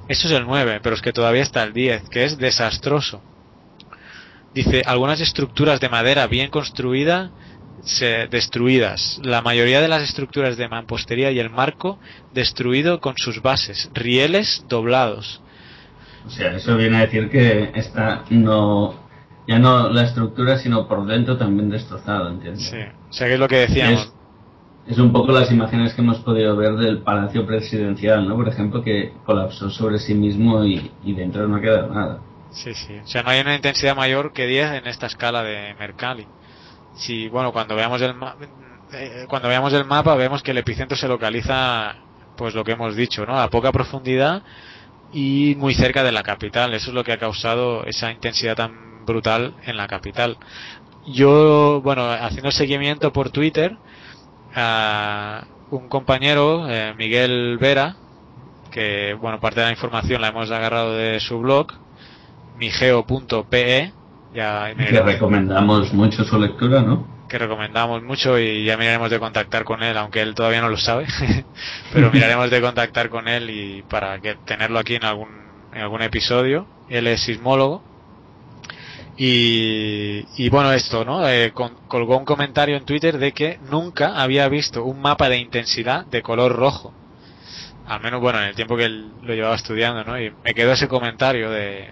[0.08, 3.22] Eso es el 9, pero es que todavía está el 10, que es desastroso.
[4.54, 7.30] Dice, algunas estructuras de madera bien construida
[7.82, 9.20] se, destruidas.
[9.22, 11.98] La mayoría de las estructuras de mampostería y el marco
[12.32, 15.42] destruido con sus bases, rieles doblados.
[16.26, 19.04] O sea, eso viene a decir que está no
[19.46, 22.64] ya no la estructura, sino por dentro también destrozado, ¿entiendes?
[22.64, 22.78] Sí,
[23.10, 24.13] o sea, que es lo que decíamos.
[24.86, 28.36] Es, un poco las imágenes que hemos podido ver del Palacio Presidencial, ¿no?
[28.36, 32.20] Por ejemplo, que colapsó sobre sí mismo y, dentro no queda nada.
[32.50, 32.98] Sí, sí.
[33.02, 36.26] O sea, no hay una intensidad mayor que 10 en esta escala de Mercalli.
[36.94, 38.14] Si, bueno, cuando veamos el
[38.92, 41.96] eh, cuando veamos el mapa vemos que el epicentro se localiza,
[42.36, 43.38] pues lo que hemos dicho, ¿no?
[43.40, 44.42] A poca profundidad
[45.12, 46.74] y muy cerca de la capital.
[46.74, 50.36] Eso es lo que ha causado esa intensidad tan brutal en la capital.
[51.06, 53.76] Yo, bueno, haciendo seguimiento por Twitter,
[54.54, 57.96] a un compañero, eh, Miguel Vera,
[58.70, 61.72] que, bueno, parte de la información la hemos agarrado de su blog,
[62.58, 63.92] migeo.pe.
[64.34, 67.06] Ya que recomendamos mucho su lectura, ¿no?
[67.28, 70.76] Que recomendamos mucho y ya miraremos de contactar con él, aunque él todavía no lo
[70.76, 71.06] sabe.
[71.92, 75.28] pero miraremos de contactar con él y para que tenerlo aquí en algún,
[75.72, 76.66] en algún episodio.
[76.88, 77.93] Él es sismólogo
[79.16, 81.28] y, bueno, esto, ¿no?
[81.28, 86.04] Eh, colgó un comentario en Twitter de que nunca había visto un mapa de intensidad
[86.06, 86.92] de color rojo.
[87.86, 90.20] Al menos, bueno, en el tiempo que él lo llevaba estudiando, ¿no?
[90.20, 91.90] Y me quedó ese comentario de,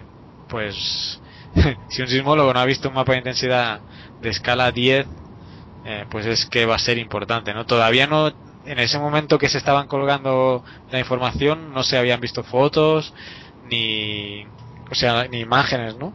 [0.49, 1.21] pues,
[1.89, 3.79] si un sismólogo no ha visto un mapa de intensidad
[4.21, 5.05] de escala 10,
[5.85, 7.65] eh, pues es que va a ser importante, ¿no?
[7.65, 8.33] Todavía no,
[8.65, 13.13] en ese momento que se estaban colgando la información, no se habían visto fotos,
[13.69, 14.45] ni,
[14.89, 16.13] o sea, ni imágenes, ¿no?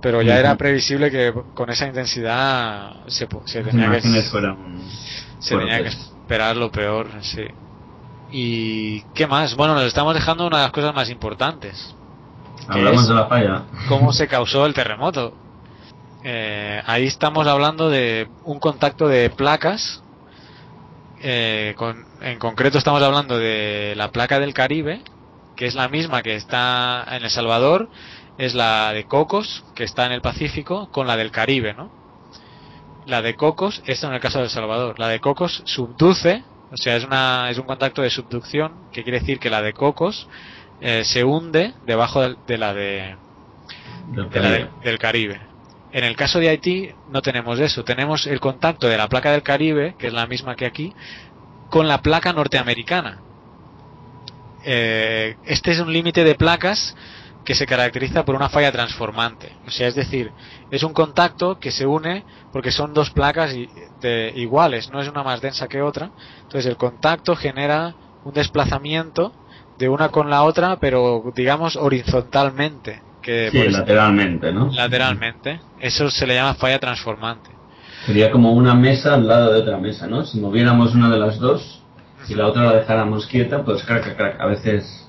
[0.00, 6.56] Pero ya era previsible que con esa intensidad se, tenía, que, se tenía que esperar
[6.56, 7.46] lo peor, sí.
[8.30, 9.56] ¿Y qué más?
[9.56, 11.94] Bueno, nos estamos dejando una de las cosas más importantes.
[12.68, 13.62] Hablamos de la falla.
[13.88, 15.34] ¿Cómo se causó el terremoto?
[16.22, 20.02] Eh, ahí estamos hablando de un contacto de placas.
[21.20, 21.74] Eh,
[22.20, 25.02] en concreto estamos hablando de la placa del Caribe,
[25.56, 27.88] que es la misma que está en El Salvador
[28.38, 31.90] es la de Cocos, que está en el Pacífico, con la del Caribe, ¿no?
[33.04, 36.76] La de Cocos, esta en el caso de El Salvador, la de Cocos subduce, o
[36.76, 40.28] sea, es, una, es un contacto de subducción, que quiere decir que la de Cocos
[40.80, 43.16] eh, se hunde debajo de, la, de,
[44.84, 45.40] del Caribe.
[45.90, 49.42] En el caso de Haití no tenemos eso, tenemos el contacto de la placa del
[49.42, 50.94] Caribe, que es la misma que aquí,
[51.70, 53.20] con la placa norteamericana.
[54.64, 56.94] Eh, este es un límite de placas
[57.48, 59.50] que se caracteriza por una falla transformante.
[59.66, 60.32] O sea, es decir,
[60.70, 62.22] es un contacto que se une
[62.52, 63.56] porque son dos placas
[64.34, 66.10] iguales, no es una más densa que otra.
[66.42, 69.32] Entonces el contacto genera un desplazamiento
[69.78, 73.00] de una con la otra, pero digamos horizontalmente.
[73.22, 74.70] Que sí, lateralmente, ¿no?
[74.70, 75.58] Lateralmente.
[75.80, 77.48] Eso se le llama falla transformante.
[78.04, 80.26] Sería como una mesa al lado de otra mesa, ¿no?
[80.26, 81.82] Si moviéramos una de las dos
[82.28, 85.08] y la otra la dejáramos quieta, pues crack, crack, a veces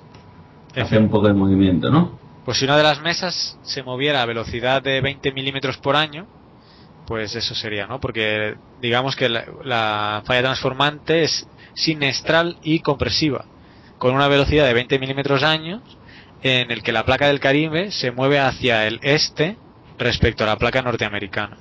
[0.74, 2.18] hace un poco de movimiento, ¿no?
[2.50, 6.26] Pues si una de las mesas se moviera a velocidad de 20 milímetros por año,
[7.06, 8.00] pues eso sería, ¿no?
[8.00, 13.45] Porque digamos que la, falla transformante es sinestral y compresiva,
[14.00, 15.84] con una velocidad de 20 milímetros años,
[16.41, 19.56] en el que la placa del Caribe se mueve hacia el este
[20.00, 21.56] respecto a la placa norteamericana.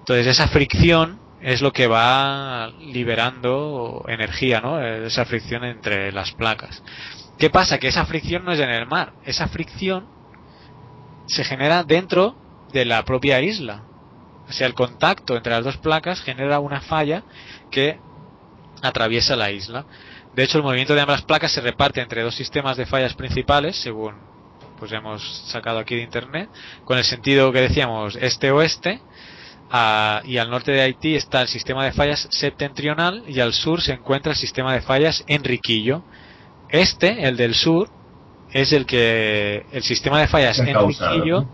[0.00, 4.82] Entonces esa fricción es lo que va liberando energía, ¿no?
[4.82, 6.82] Esa fricción entre las placas.
[7.38, 7.78] ¿Qué pasa?
[7.78, 9.12] Que esa fricción no es en el mar.
[9.24, 10.06] Esa fricción
[11.26, 12.36] se genera dentro
[12.72, 13.84] de la propia isla.
[14.48, 17.22] O sea, el contacto entre las dos placas genera una falla
[17.70, 18.00] que
[18.82, 19.84] atraviesa la isla.
[20.34, 23.76] De hecho, el movimiento de ambas placas se reparte entre dos sistemas de fallas principales,
[23.76, 24.14] según
[24.78, 26.48] pues hemos sacado aquí de internet,
[26.84, 29.00] con el sentido que decíamos este-oeste,
[30.24, 33.92] y al norte de Haití está el sistema de fallas septentrional y al sur se
[33.92, 36.04] encuentra el sistema de fallas Enriquillo,
[36.70, 37.88] este, el del sur,
[38.52, 41.46] es el que el sistema de fallas en Riquillo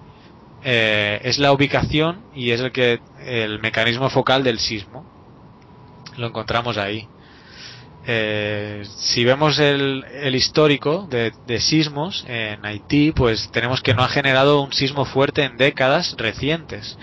[0.62, 5.04] eh, es la ubicación y es el que el mecanismo focal del sismo.
[6.16, 7.08] Lo encontramos ahí.
[8.06, 14.02] Eh, si vemos el, el histórico de, de, sismos en Haití, pues tenemos que no
[14.02, 16.98] ha generado un sismo fuerte en décadas recientes.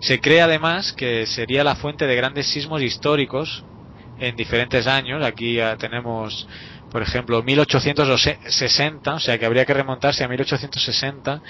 [0.00, 3.64] Se cree además que sería la fuente de grandes sismos históricos
[4.18, 5.24] en diferentes años.
[5.24, 6.48] Aquí ya tenemos
[6.96, 11.42] por ejemplo, 1860, o sea que habría que remontarse a 1860,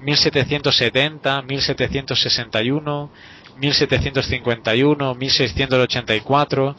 [0.00, 3.10] 1770, 1761,
[3.58, 6.76] 1751, 1684.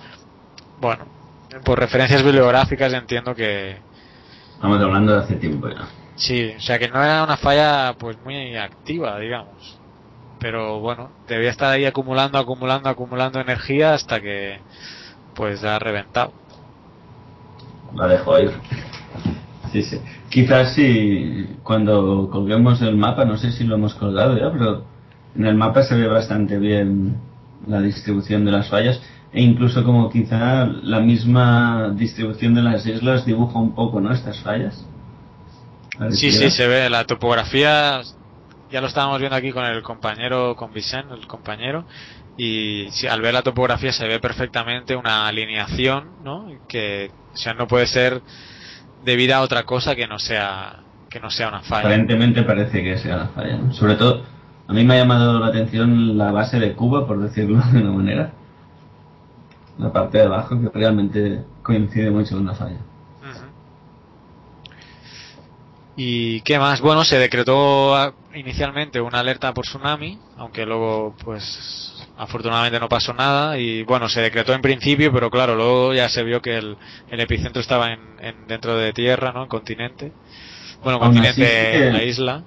[0.82, 1.06] Bueno,
[1.64, 3.78] por referencias bibliográficas entiendo que.
[4.56, 5.88] Estamos hablando de hace tiempo ya.
[6.16, 9.80] Sí, o sea que no era una falla pues muy activa, digamos.
[10.40, 14.62] pero bueno, debía estar ahí acumulando, acumulando, acumulando energía hasta que
[15.36, 16.34] pues ha reventado.
[17.96, 18.52] La dejo ir.
[19.72, 20.00] Sí, sí.
[20.30, 24.84] Quizás si cuando colguemos el mapa, no sé si lo hemos colgado ya, pero
[25.36, 27.18] en el mapa se ve bastante bien
[27.68, 29.02] la distribución de las fallas
[29.34, 34.14] e incluso como quizá la misma distribución de las islas dibuja un poco, ¿no?
[34.14, 34.86] Estas fallas.
[36.12, 38.02] Sí, sí, se ve la topografía.
[38.72, 41.86] Ya lo estábamos viendo aquí con el compañero, con Vicente, el compañero,
[42.38, 46.48] y si, al ver la topografía se ve perfectamente una alineación, ¿no?
[46.68, 48.22] Que, o sea, no puede ser
[49.04, 50.80] debida a otra cosa que no sea
[51.10, 51.88] que no sea una falla.
[51.88, 53.58] Aparentemente parece que sea una falla.
[53.58, 53.74] ¿no?
[53.74, 54.24] Sobre todo,
[54.68, 57.92] a mí me ha llamado la atención la base de Cuba, por decirlo de una
[57.92, 58.34] manera.
[59.78, 62.80] La parte de abajo que realmente coincide mucho con la falla.
[65.98, 66.82] ¿Y qué más?
[66.82, 73.14] Bueno, se decretó ah, inicialmente una alerta por tsunami, aunque luego, pues, afortunadamente no pasó
[73.14, 73.58] nada.
[73.58, 76.78] Y bueno, se decretó en principio, pero claro, luego ya se vio que el,
[77.10, 79.44] el epicentro estaba en, en, dentro de tierra, ¿no?
[79.44, 80.12] En continente.
[80.84, 82.44] Bueno, Aún continente, sí que- en la isla.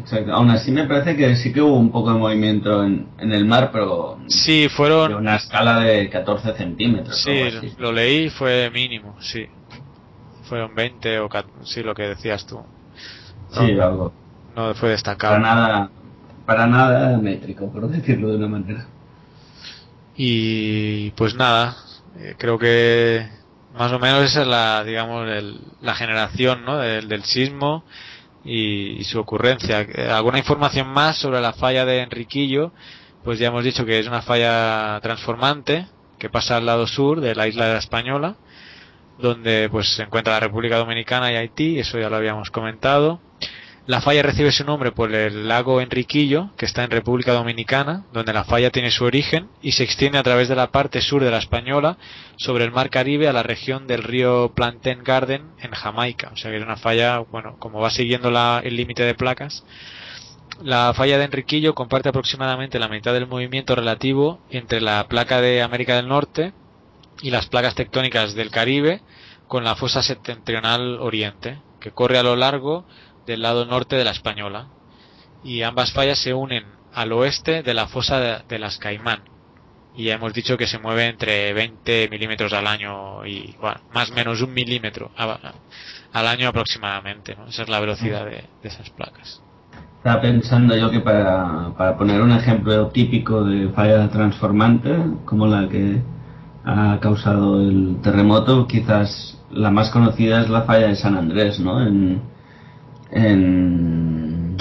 [0.00, 0.32] Exacto.
[0.32, 3.44] Aún así me parece que sí que hubo un poco de movimiento en, en el
[3.44, 5.14] mar, pero Sí, de fueron.
[5.14, 7.20] una escala de 14 centímetros.
[7.20, 9.46] Sí, lo leí, fue mínimo, sí.
[10.44, 12.60] Fueron 20 o 14, sí, lo que decías tú.
[13.52, 14.12] Sí, No, algo.
[14.54, 15.34] no fue destacado.
[15.34, 15.90] Para nada,
[16.48, 18.86] para nada métrico, por decirlo de una manera.
[20.16, 21.76] Y pues nada,
[22.18, 23.28] eh, creo que
[23.78, 26.78] más o menos esa es la, digamos, el- la generación ¿no?
[26.78, 27.84] del, del sismo
[28.46, 29.82] y, y su ocurrencia.
[29.82, 32.72] Eh, ¿Alguna información más sobre la falla de Enriquillo?
[33.24, 35.86] Pues ya hemos dicho que es una falla transformante
[36.18, 38.36] que pasa al lado sur de la isla de la Española,
[39.18, 43.20] donde pues se encuentra la República Dominicana y Haití, eso ya lo habíamos comentado.
[43.88, 48.34] La falla recibe su nombre por el lago Enriquillo, que está en República Dominicana, donde
[48.34, 51.30] la falla tiene su origen y se extiende a través de la parte sur de
[51.30, 51.96] la Española
[52.36, 56.28] sobre el mar Caribe a la región del río Plantain Garden en Jamaica.
[56.34, 59.64] O sea que es una falla, bueno, como va siguiendo la- el límite de placas.
[60.62, 65.62] La falla de Enriquillo comparte aproximadamente la mitad del movimiento relativo entre la placa de
[65.62, 66.52] América del Norte
[67.22, 69.00] y las placas tectónicas del Caribe
[69.46, 72.84] con la fosa septentrional oriente, que corre a lo largo
[73.28, 74.66] del lado norte de la Española.
[75.44, 79.20] Y ambas fallas se unen al oeste de la fosa de, las Caimán.
[79.94, 84.10] Y ya hemos dicho que se mueve entre 20 milímetros al año y bueno, más
[84.10, 87.36] o menos un milímetro al año aproximadamente.
[87.36, 87.46] ¿no?
[87.46, 89.40] Esa es la velocidad de, de esas placas.
[89.98, 95.68] Estaba pensando yo que para, para poner un ejemplo típico de falla transformante, como la
[95.68, 96.00] que
[96.64, 101.80] ha causado el terremoto, quizás la más conocida es la falla de San Andrés, ¿no?
[101.80, 102.22] En,
[103.10, 104.56] en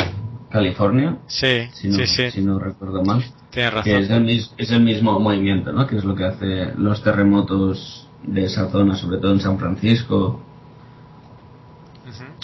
[0.50, 3.24] California, Sí, si no, sí, sí, si no recuerdo mal.
[3.52, 4.30] tienes Que es razón.
[4.30, 5.86] el, es el mismo movimiento, ¿no?
[5.88, 10.42] Que es lo que hace los terremotos de esa zona, sobre todo en San Francisco.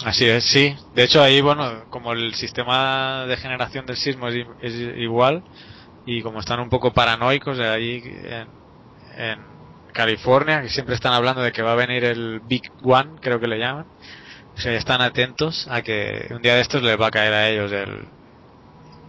[0.04, 0.74] Así es, sí.
[0.94, 5.42] De hecho, ahí, bueno, como el sistema de generación del sismo es, es igual
[6.06, 8.48] y como están un poco paranoicos de ahí en,
[9.16, 9.38] en
[9.92, 13.46] California, que siempre están hablando de que va a venir el Big One, creo que
[13.46, 13.86] le llaman.
[14.56, 17.48] O sea, están atentos a que un día de estos les va a caer a
[17.48, 18.04] ellos el,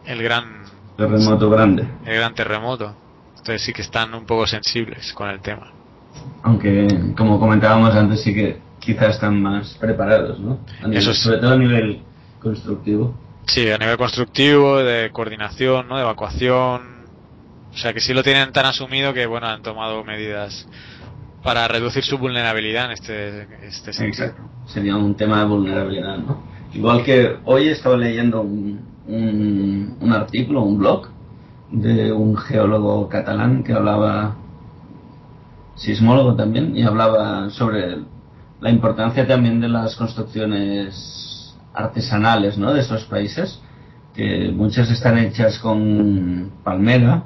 [0.05, 0.63] el gran
[0.97, 1.85] Terremoto grande.
[2.05, 2.95] el gran terremoto.
[3.37, 5.71] Entonces sí que están un poco sensibles con el tema.
[6.43, 6.87] Aunque,
[7.17, 10.59] como comentábamos antes, sí que quizás están más preparados, ¿no?
[10.81, 12.01] A nivel- Eso es- Sobre todo a nivel
[12.41, 13.13] constructivo.
[13.47, 15.97] Sí, a nivel constructivo, de coordinación, ¿no?
[15.97, 16.95] de evacuación.
[17.73, 20.67] O sea que sí lo tienen tan asumido que bueno han tomado medidas
[21.45, 24.25] para reducir su vulnerabilidad en este, este sentido.
[24.25, 24.49] Exacto.
[24.65, 26.43] Sería un tema de vulnerabilidad, ¿no?
[26.73, 31.07] Igual que hoy estaba leyendo un, un, un artículo, un blog,
[31.71, 34.35] de un geólogo catalán que hablaba,
[35.75, 37.99] sismólogo también, y hablaba sobre
[38.59, 42.73] la importancia también de las construcciones artesanales, ¿no?
[42.73, 43.61] De esos países,
[44.15, 47.23] que muchas están hechas con palmera,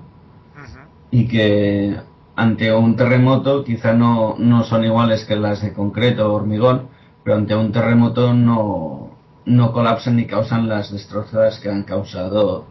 [1.09, 1.95] y que
[2.39, 6.87] ante un terremoto quizá no, no son iguales que las de concreto o hormigón,
[7.21, 9.11] pero ante un terremoto no,
[9.45, 12.65] no colapsan ni causan las destrozadas que han causado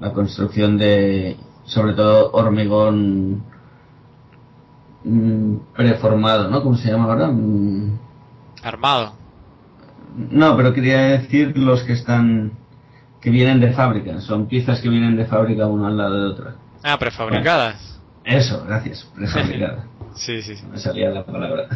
[0.00, 3.44] la construcción de, sobre todo, hormigón
[5.04, 6.60] mm, preformado, ¿no?
[6.60, 7.28] ¿Cómo se llama ahora?
[7.28, 7.98] Mm,
[8.64, 9.14] Armado.
[10.30, 12.52] No, pero quería decir los que están,
[13.20, 16.54] que vienen de fábrica, son piezas que vienen de fábrica uno al lado de otra.
[16.82, 17.92] Ah, prefabricadas.
[18.24, 19.08] Eso, gracias.
[20.14, 20.66] Sí, sí, sí.
[20.66, 21.68] me salía la palabra.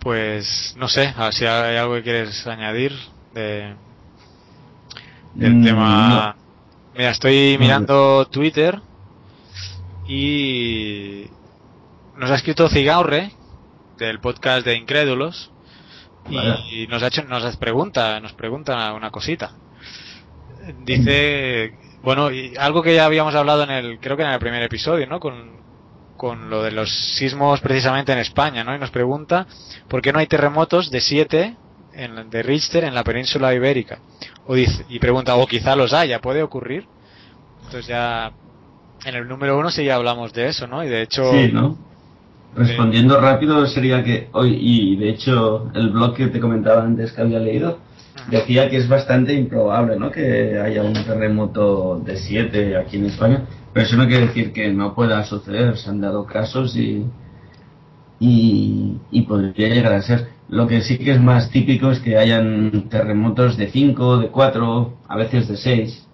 [0.00, 2.92] Pues no sé, a ver si hay algo que quieres añadir
[3.32, 3.76] de,
[5.34, 6.36] del Mm, tema
[6.96, 8.80] Mira, estoy mirando Twitter
[10.06, 11.26] y
[12.16, 13.32] nos ha escrito Cigaurre
[13.98, 15.50] del podcast de Incrédulos
[16.28, 19.52] y nos ha hecho nos pregunta nos pregunta una cosita
[20.84, 24.62] dice bueno y algo que ya habíamos hablado en el creo que en el primer
[24.62, 25.52] episodio no con,
[26.16, 29.46] con lo de los sismos precisamente en España no y nos pregunta
[29.88, 31.56] por qué no hay terremotos de 7
[32.30, 33.98] de Richter en la península ibérica
[34.46, 36.86] o dice, y pregunta o quizá los haya puede ocurrir
[37.64, 38.32] entonces ya
[39.04, 41.76] en el número uno sí ya hablamos de eso no y de hecho sí no
[42.56, 47.20] Respondiendo rápido sería que hoy, y de hecho el blog que te comentaba antes que
[47.20, 47.78] había leído,
[48.28, 50.10] decía que es bastante improbable ¿no?
[50.10, 54.72] que haya un terremoto de 7 aquí en España, pero eso no quiere decir que
[54.72, 57.04] no pueda suceder, se han dado casos y,
[58.20, 60.28] y, y podría llegar a ser.
[60.48, 64.98] Lo que sí que es más típico es que hayan terremotos de 5, de 4,
[65.08, 66.04] a veces de 6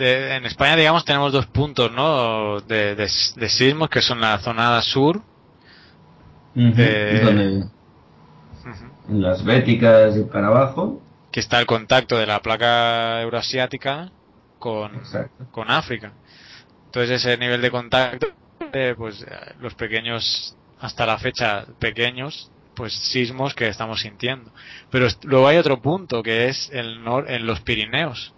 [0.00, 2.60] en España, digamos, tenemos dos puntos, ¿no?
[2.60, 3.08] De, de,
[3.48, 5.20] sismos, que son la zona sur.
[9.08, 11.02] Las Béticas y para abajo.
[11.30, 14.10] Que está el contacto de la placa euroasiática
[14.58, 14.92] con,
[15.50, 16.12] con África.
[16.86, 18.26] Entonces ese nivel de contacto,
[18.72, 19.24] eh, pues
[19.60, 24.50] los pequeños, hasta la fecha pequeños, pues sismos que estamos sintiendo.
[24.90, 28.34] Pero luego hay otro punto que es el nor en los Pirineos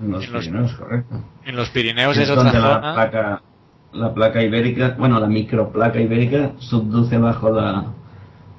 [0.00, 1.24] en los Pirineos, correcto.
[1.44, 2.80] En los Pirineos es, otra zona.
[2.80, 3.42] La placa,
[3.92, 7.86] la placa ibérica, bueno, la microplaca ibérica subduce bajo la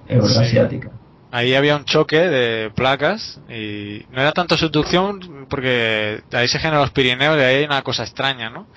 [0.07, 0.91] euroasiática.
[1.35, 6.81] Ahí había un choque de placas y no era tanto subducción porque ahí se generan
[6.81, 8.67] los Pirineos y ahí hay una cosa extraña, ¿no?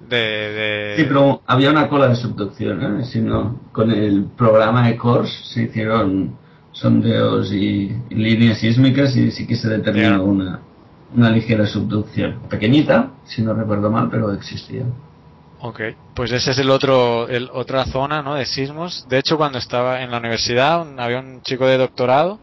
[0.00, 3.04] De, Sí, pero había una cola de subducción, ¿eh?
[3.04, 6.36] Sino con el programa ECORS se hicieron
[6.72, 10.60] sondeos y, líneas sísmicas y sí que se determinó una
[11.14, 12.40] una ligera subducción.
[12.48, 14.84] Pequeñita, si no recuerdo mal, pero existía.
[15.64, 15.80] Ok,
[16.16, 18.34] pues ese es el otro, el, otra zona ¿no?
[18.34, 19.06] de sismos.
[19.08, 22.40] De hecho, cuando estaba en la universidad, había un chico de doctorado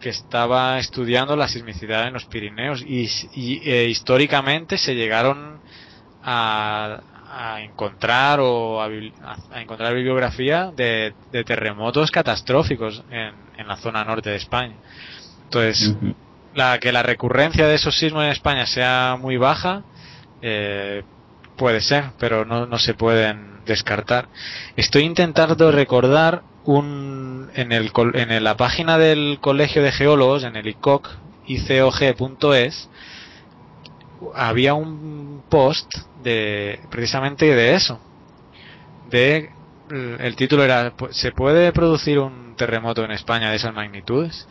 [0.00, 3.08] que estaba estudiando la sismicidad en los Pirineos y,
[3.68, 5.58] eh, históricamente se llegaron
[6.22, 7.00] a,
[7.58, 8.88] encontrar o a,
[9.60, 11.12] encontrar bibliografía de,
[11.44, 14.76] terremotos catastróficos en, en, la zona norte de España.
[15.42, 15.96] Entonces,
[16.54, 19.82] la que la recurrencia de esos sismos en España sea muy baja
[20.40, 21.02] eh,
[21.56, 24.28] puede ser pero no, no se pueden descartar
[24.76, 30.66] estoy intentando recordar un en el en la página del colegio de geólogos en el
[30.66, 31.08] ICOC
[31.46, 32.88] icog.es
[34.34, 35.90] había un post
[36.22, 38.00] de precisamente de eso
[39.10, 39.50] de
[39.90, 44.48] el título era se puede producir un terremoto en España de esas magnitudes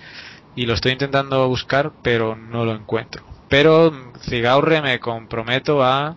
[0.56, 3.24] y lo estoy intentando buscar pero no lo encuentro.
[3.50, 3.92] Pero
[4.22, 6.16] Cigaurre me comprometo a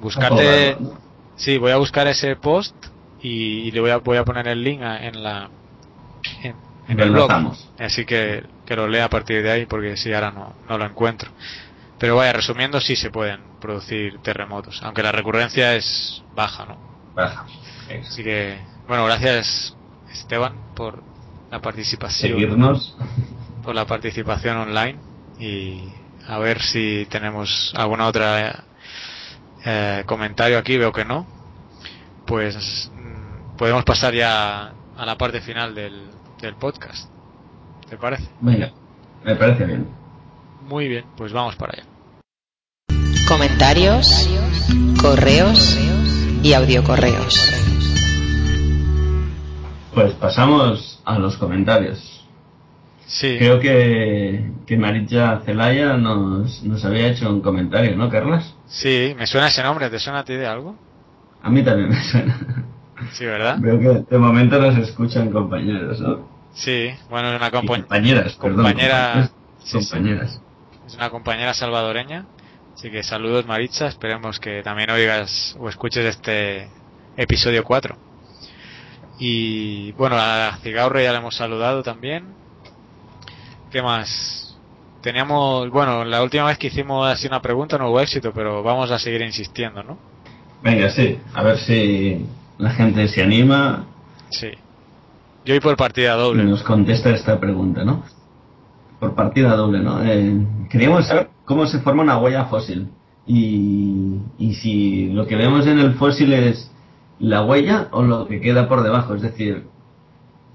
[0.00, 0.76] buscarte...
[1.36, 2.74] Sí, voy a buscar ese post
[3.22, 5.48] y, le voy a, voy a poner el link en la
[6.88, 7.30] en, el blog.
[7.78, 10.84] Así que, que lo lea a partir de ahí porque si ahora no, no lo
[10.84, 11.30] encuentro.
[11.98, 16.78] Pero vaya, resumiendo, sí se pueden producir terremotos, aunque la recurrencia es baja, ¿no?
[17.14, 17.46] Baja.
[18.06, 19.76] Así que, bueno, gracias
[20.10, 21.02] Esteban por
[21.50, 22.32] la participación.
[22.32, 22.96] Seguirnos
[23.62, 24.98] por la participación online
[25.38, 25.84] y
[26.26, 28.64] a ver si tenemos alguna otra
[29.64, 31.26] eh, comentario aquí, veo que no.
[32.26, 36.08] Pues mm, podemos pasar ya a la parte final del,
[36.40, 37.10] del podcast.
[37.88, 38.28] ¿Te parece?
[38.40, 38.70] Venga,
[39.24, 39.88] me parece bien.
[40.62, 41.84] Muy bien, pues vamos para allá.
[43.26, 44.28] Comentarios,
[45.00, 45.78] correos
[46.42, 47.50] y audiocorreos.
[49.94, 52.19] Pues pasamos a los comentarios.
[53.18, 58.54] Creo que, que Maritza Celaya nos, nos había hecho un comentario, ¿no, Carlos?
[58.66, 59.90] Sí, me suena ese nombre.
[59.90, 60.76] ¿Te suena a ti de algo?
[61.42, 62.64] A mí también me suena.
[63.12, 63.56] Sí, ¿verdad?
[63.58, 66.28] Veo que de momento nos escuchan compañeros, ¿no?
[66.52, 69.30] Sí, bueno, es una compañeras, compañera.
[69.72, 70.40] compañeras.
[70.86, 72.26] Es una compañera salvadoreña.
[72.74, 73.86] Así que saludos, Maritza.
[73.86, 76.68] Esperemos que también oigas o escuches este
[77.16, 77.96] episodio 4.
[79.18, 82.39] Y bueno, a Cigaurre ya le hemos saludado también.
[83.70, 84.58] ¿Qué más?
[85.00, 88.90] Teníamos, bueno, la última vez que hicimos así una pregunta no hubo éxito, pero vamos
[88.90, 89.96] a seguir insistiendo, ¿no?
[90.62, 92.26] Venga, sí, a ver si
[92.58, 93.86] la gente se anima.
[94.30, 94.50] Sí.
[95.44, 96.44] Yo voy por partida doble.
[96.44, 98.02] nos contesta esta pregunta, ¿no?
[98.98, 100.02] Por partida doble, ¿no?
[100.04, 102.88] Eh, queríamos saber cómo se forma una huella fósil.
[103.26, 106.70] Y, y si lo que vemos en el fósil es
[107.20, 109.64] la huella o lo que queda por debajo, es decir,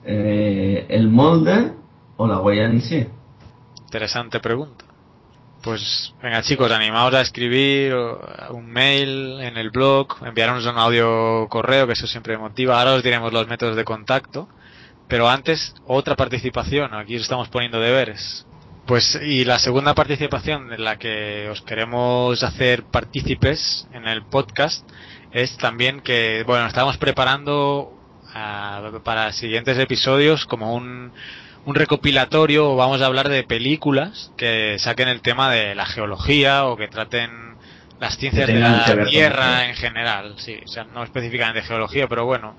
[0.04, 1.72] eh, el molde
[2.18, 3.08] o la huella en sí.
[3.86, 4.86] Interesante pregunta.
[5.62, 7.96] pues venga chicos, animaos a escribir
[8.52, 12.78] un mail en el blog, enviarnos un audio correo, que eso siempre motiva.
[12.78, 14.48] Ahora os diremos los métodos de contacto.
[15.08, 18.46] Pero antes, otra participación, aquí estamos poniendo deberes.
[18.88, 24.88] Pues, y la segunda participación en la que os queremos hacer partícipes en el podcast
[25.32, 27.94] es también que, bueno, estamos preparando
[28.36, 31.12] uh, para siguientes episodios como un,
[31.66, 36.78] un recopilatorio, vamos a hablar de películas que saquen el tema de la geología o
[36.78, 37.56] que traten
[38.00, 42.56] las ciencias de la Tierra en general, sí, o sea, no específicamente geología, pero bueno,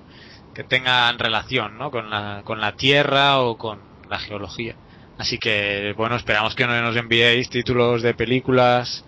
[0.53, 1.89] que tengan relación, ¿no?
[1.89, 3.79] Con la, con la Tierra o con
[4.09, 4.75] la geología.
[5.17, 9.05] Así que, bueno, esperamos que nos enviéis títulos de películas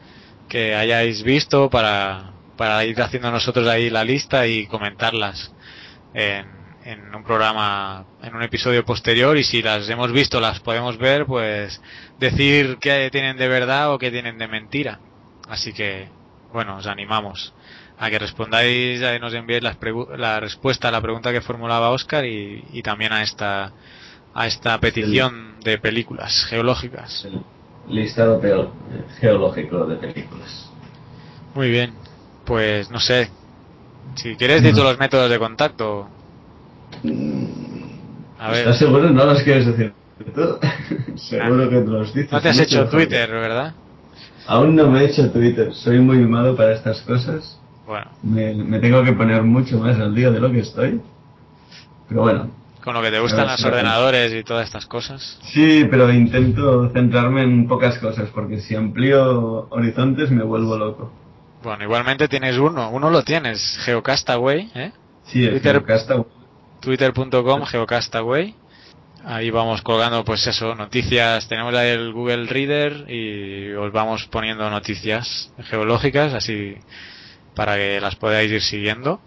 [0.48, 5.54] que hayáis visto para, para ir haciendo nosotros ahí la lista y comentarlas
[6.14, 6.59] en,
[6.92, 11.26] en un programa, en un episodio posterior y si las hemos visto, las podemos ver,
[11.26, 11.80] pues
[12.20, 15.00] decir qué tienen de verdad o qué tienen de mentira.
[15.48, 16.08] Así que,
[16.52, 17.54] bueno, os animamos
[18.00, 22.26] a que respondáis, a que nos enviéis la respuesta a la pregunta que formulaba Oscar
[22.26, 23.74] y, y también a esta
[24.34, 27.26] a esta petición de películas geológicas.
[27.26, 28.40] El listado
[29.20, 30.70] geológico de películas.
[31.56, 31.94] Muy bien,
[32.46, 33.30] pues no sé.
[34.16, 36.10] Si quieres, decir los métodos de contacto.
[38.40, 38.60] A ver.
[38.60, 39.10] ¿Estás seguro?
[39.10, 39.94] No los quieres decir
[40.34, 40.60] tú.
[41.18, 41.70] seguro ah.
[41.70, 42.32] que te los dices.
[42.32, 43.74] No te has hecho Twitter, ¿verdad?
[44.48, 45.74] Aún no me he hecho Twitter.
[45.74, 47.60] Soy muy malo para estas cosas.
[47.86, 48.08] Bueno.
[48.24, 51.02] Me, me tengo que poner mucho más al día de lo que estoy.
[52.08, 52.50] Pero bueno,
[52.84, 55.38] con lo que te gustan los ordenadores y todas estas cosas.
[55.44, 61.12] Sí, pero intento centrarme en pocas cosas, porque si amplío horizontes me vuelvo loco.
[61.62, 64.92] Bueno, igualmente tienes uno, uno lo tienes, Geocastaway, ¿eh?
[65.26, 66.26] Sí, Twitter, Geocastaway.
[66.80, 68.56] Twitter.com, Geocastaway.
[69.26, 71.48] Ahí vamos colgando, pues eso, noticias.
[71.48, 76.76] Tenemos ahí el Google Reader y os vamos poniendo noticias geológicas, así
[77.56, 79.20] para que las podáis ir siguiendo.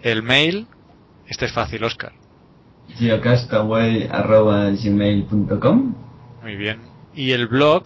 [0.00, 0.66] El mail,
[1.28, 2.12] este es fácil, Oscar
[2.98, 5.94] geocastaway.gmail.com
[6.42, 6.80] Muy bien.
[7.14, 7.84] Y el blog,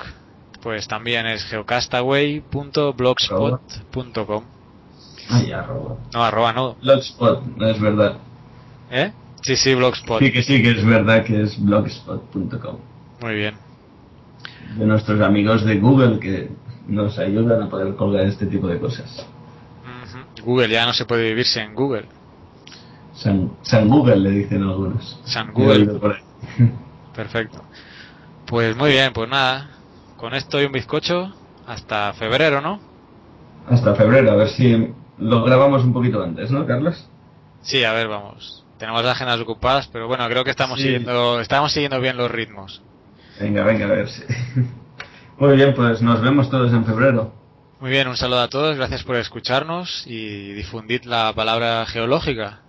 [0.63, 4.45] pues también es geocastaway.blogspot.com.
[5.29, 5.97] Ay, arroba.
[6.15, 6.77] No, arroba no.
[6.83, 8.19] Blogspot, no es verdad.
[8.91, 9.13] ¿Eh?
[9.43, 10.21] Sí, sí, Blogspot.
[10.21, 12.77] Sí, que sí, que es verdad que es blogspot.com.
[13.23, 13.55] Muy bien.
[14.77, 16.51] De nuestros amigos de Google que
[16.89, 19.27] nos ayudan a poder colgar este tipo de cosas.
[20.45, 22.07] Google, ya no se puede vivirse en Google.
[23.15, 25.19] San, Google le dicen algunos.
[25.25, 25.99] San Google.
[27.15, 27.63] Perfecto.
[28.47, 29.71] Pues muy bien, pues nada.
[30.17, 31.33] Con esto y un bizcocho
[31.67, 32.79] hasta febrero, ¿no?
[33.69, 37.09] Hasta febrero, a ver si lo grabamos un poquito antes, ¿no, Carlos?
[37.63, 38.66] Sí, a ver, vamos.
[38.79, 42.83] Tenemos las agendas ocupadas, pero bueno, creo que estamos siguiendo, estamos siguiendo bien los ritmos.
[43.41, 44.23] Venga, venga, a ver si.
[45.39, 47.33] Muy bien, pues nos vemos todos en febrero.
[47.81, 52.61] Muy bien, un saludo a todos, gracias por escucharnos y difundir la palabra geológica.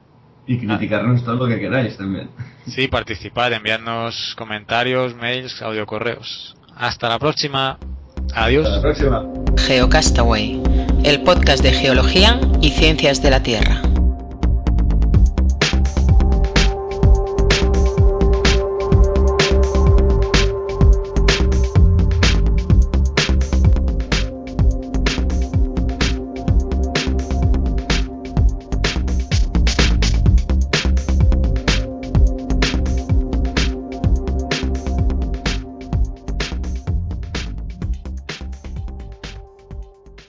[0.45, 2.29] Y criticarnos todo lo que queráis también.
[2.67, 6.57] Sí, participad, enviadnos comentarios, mails, audiocorreos.
[6.75, 7.77] Hasta la próxima.
[8.35, 8.65] Adiós.
[8.65, 9.23] Hasta la próxima.
[9.55, 10.61] Geocastaway,
[11.05, 13.86] el podcast de geología y ciencias de la Tierra.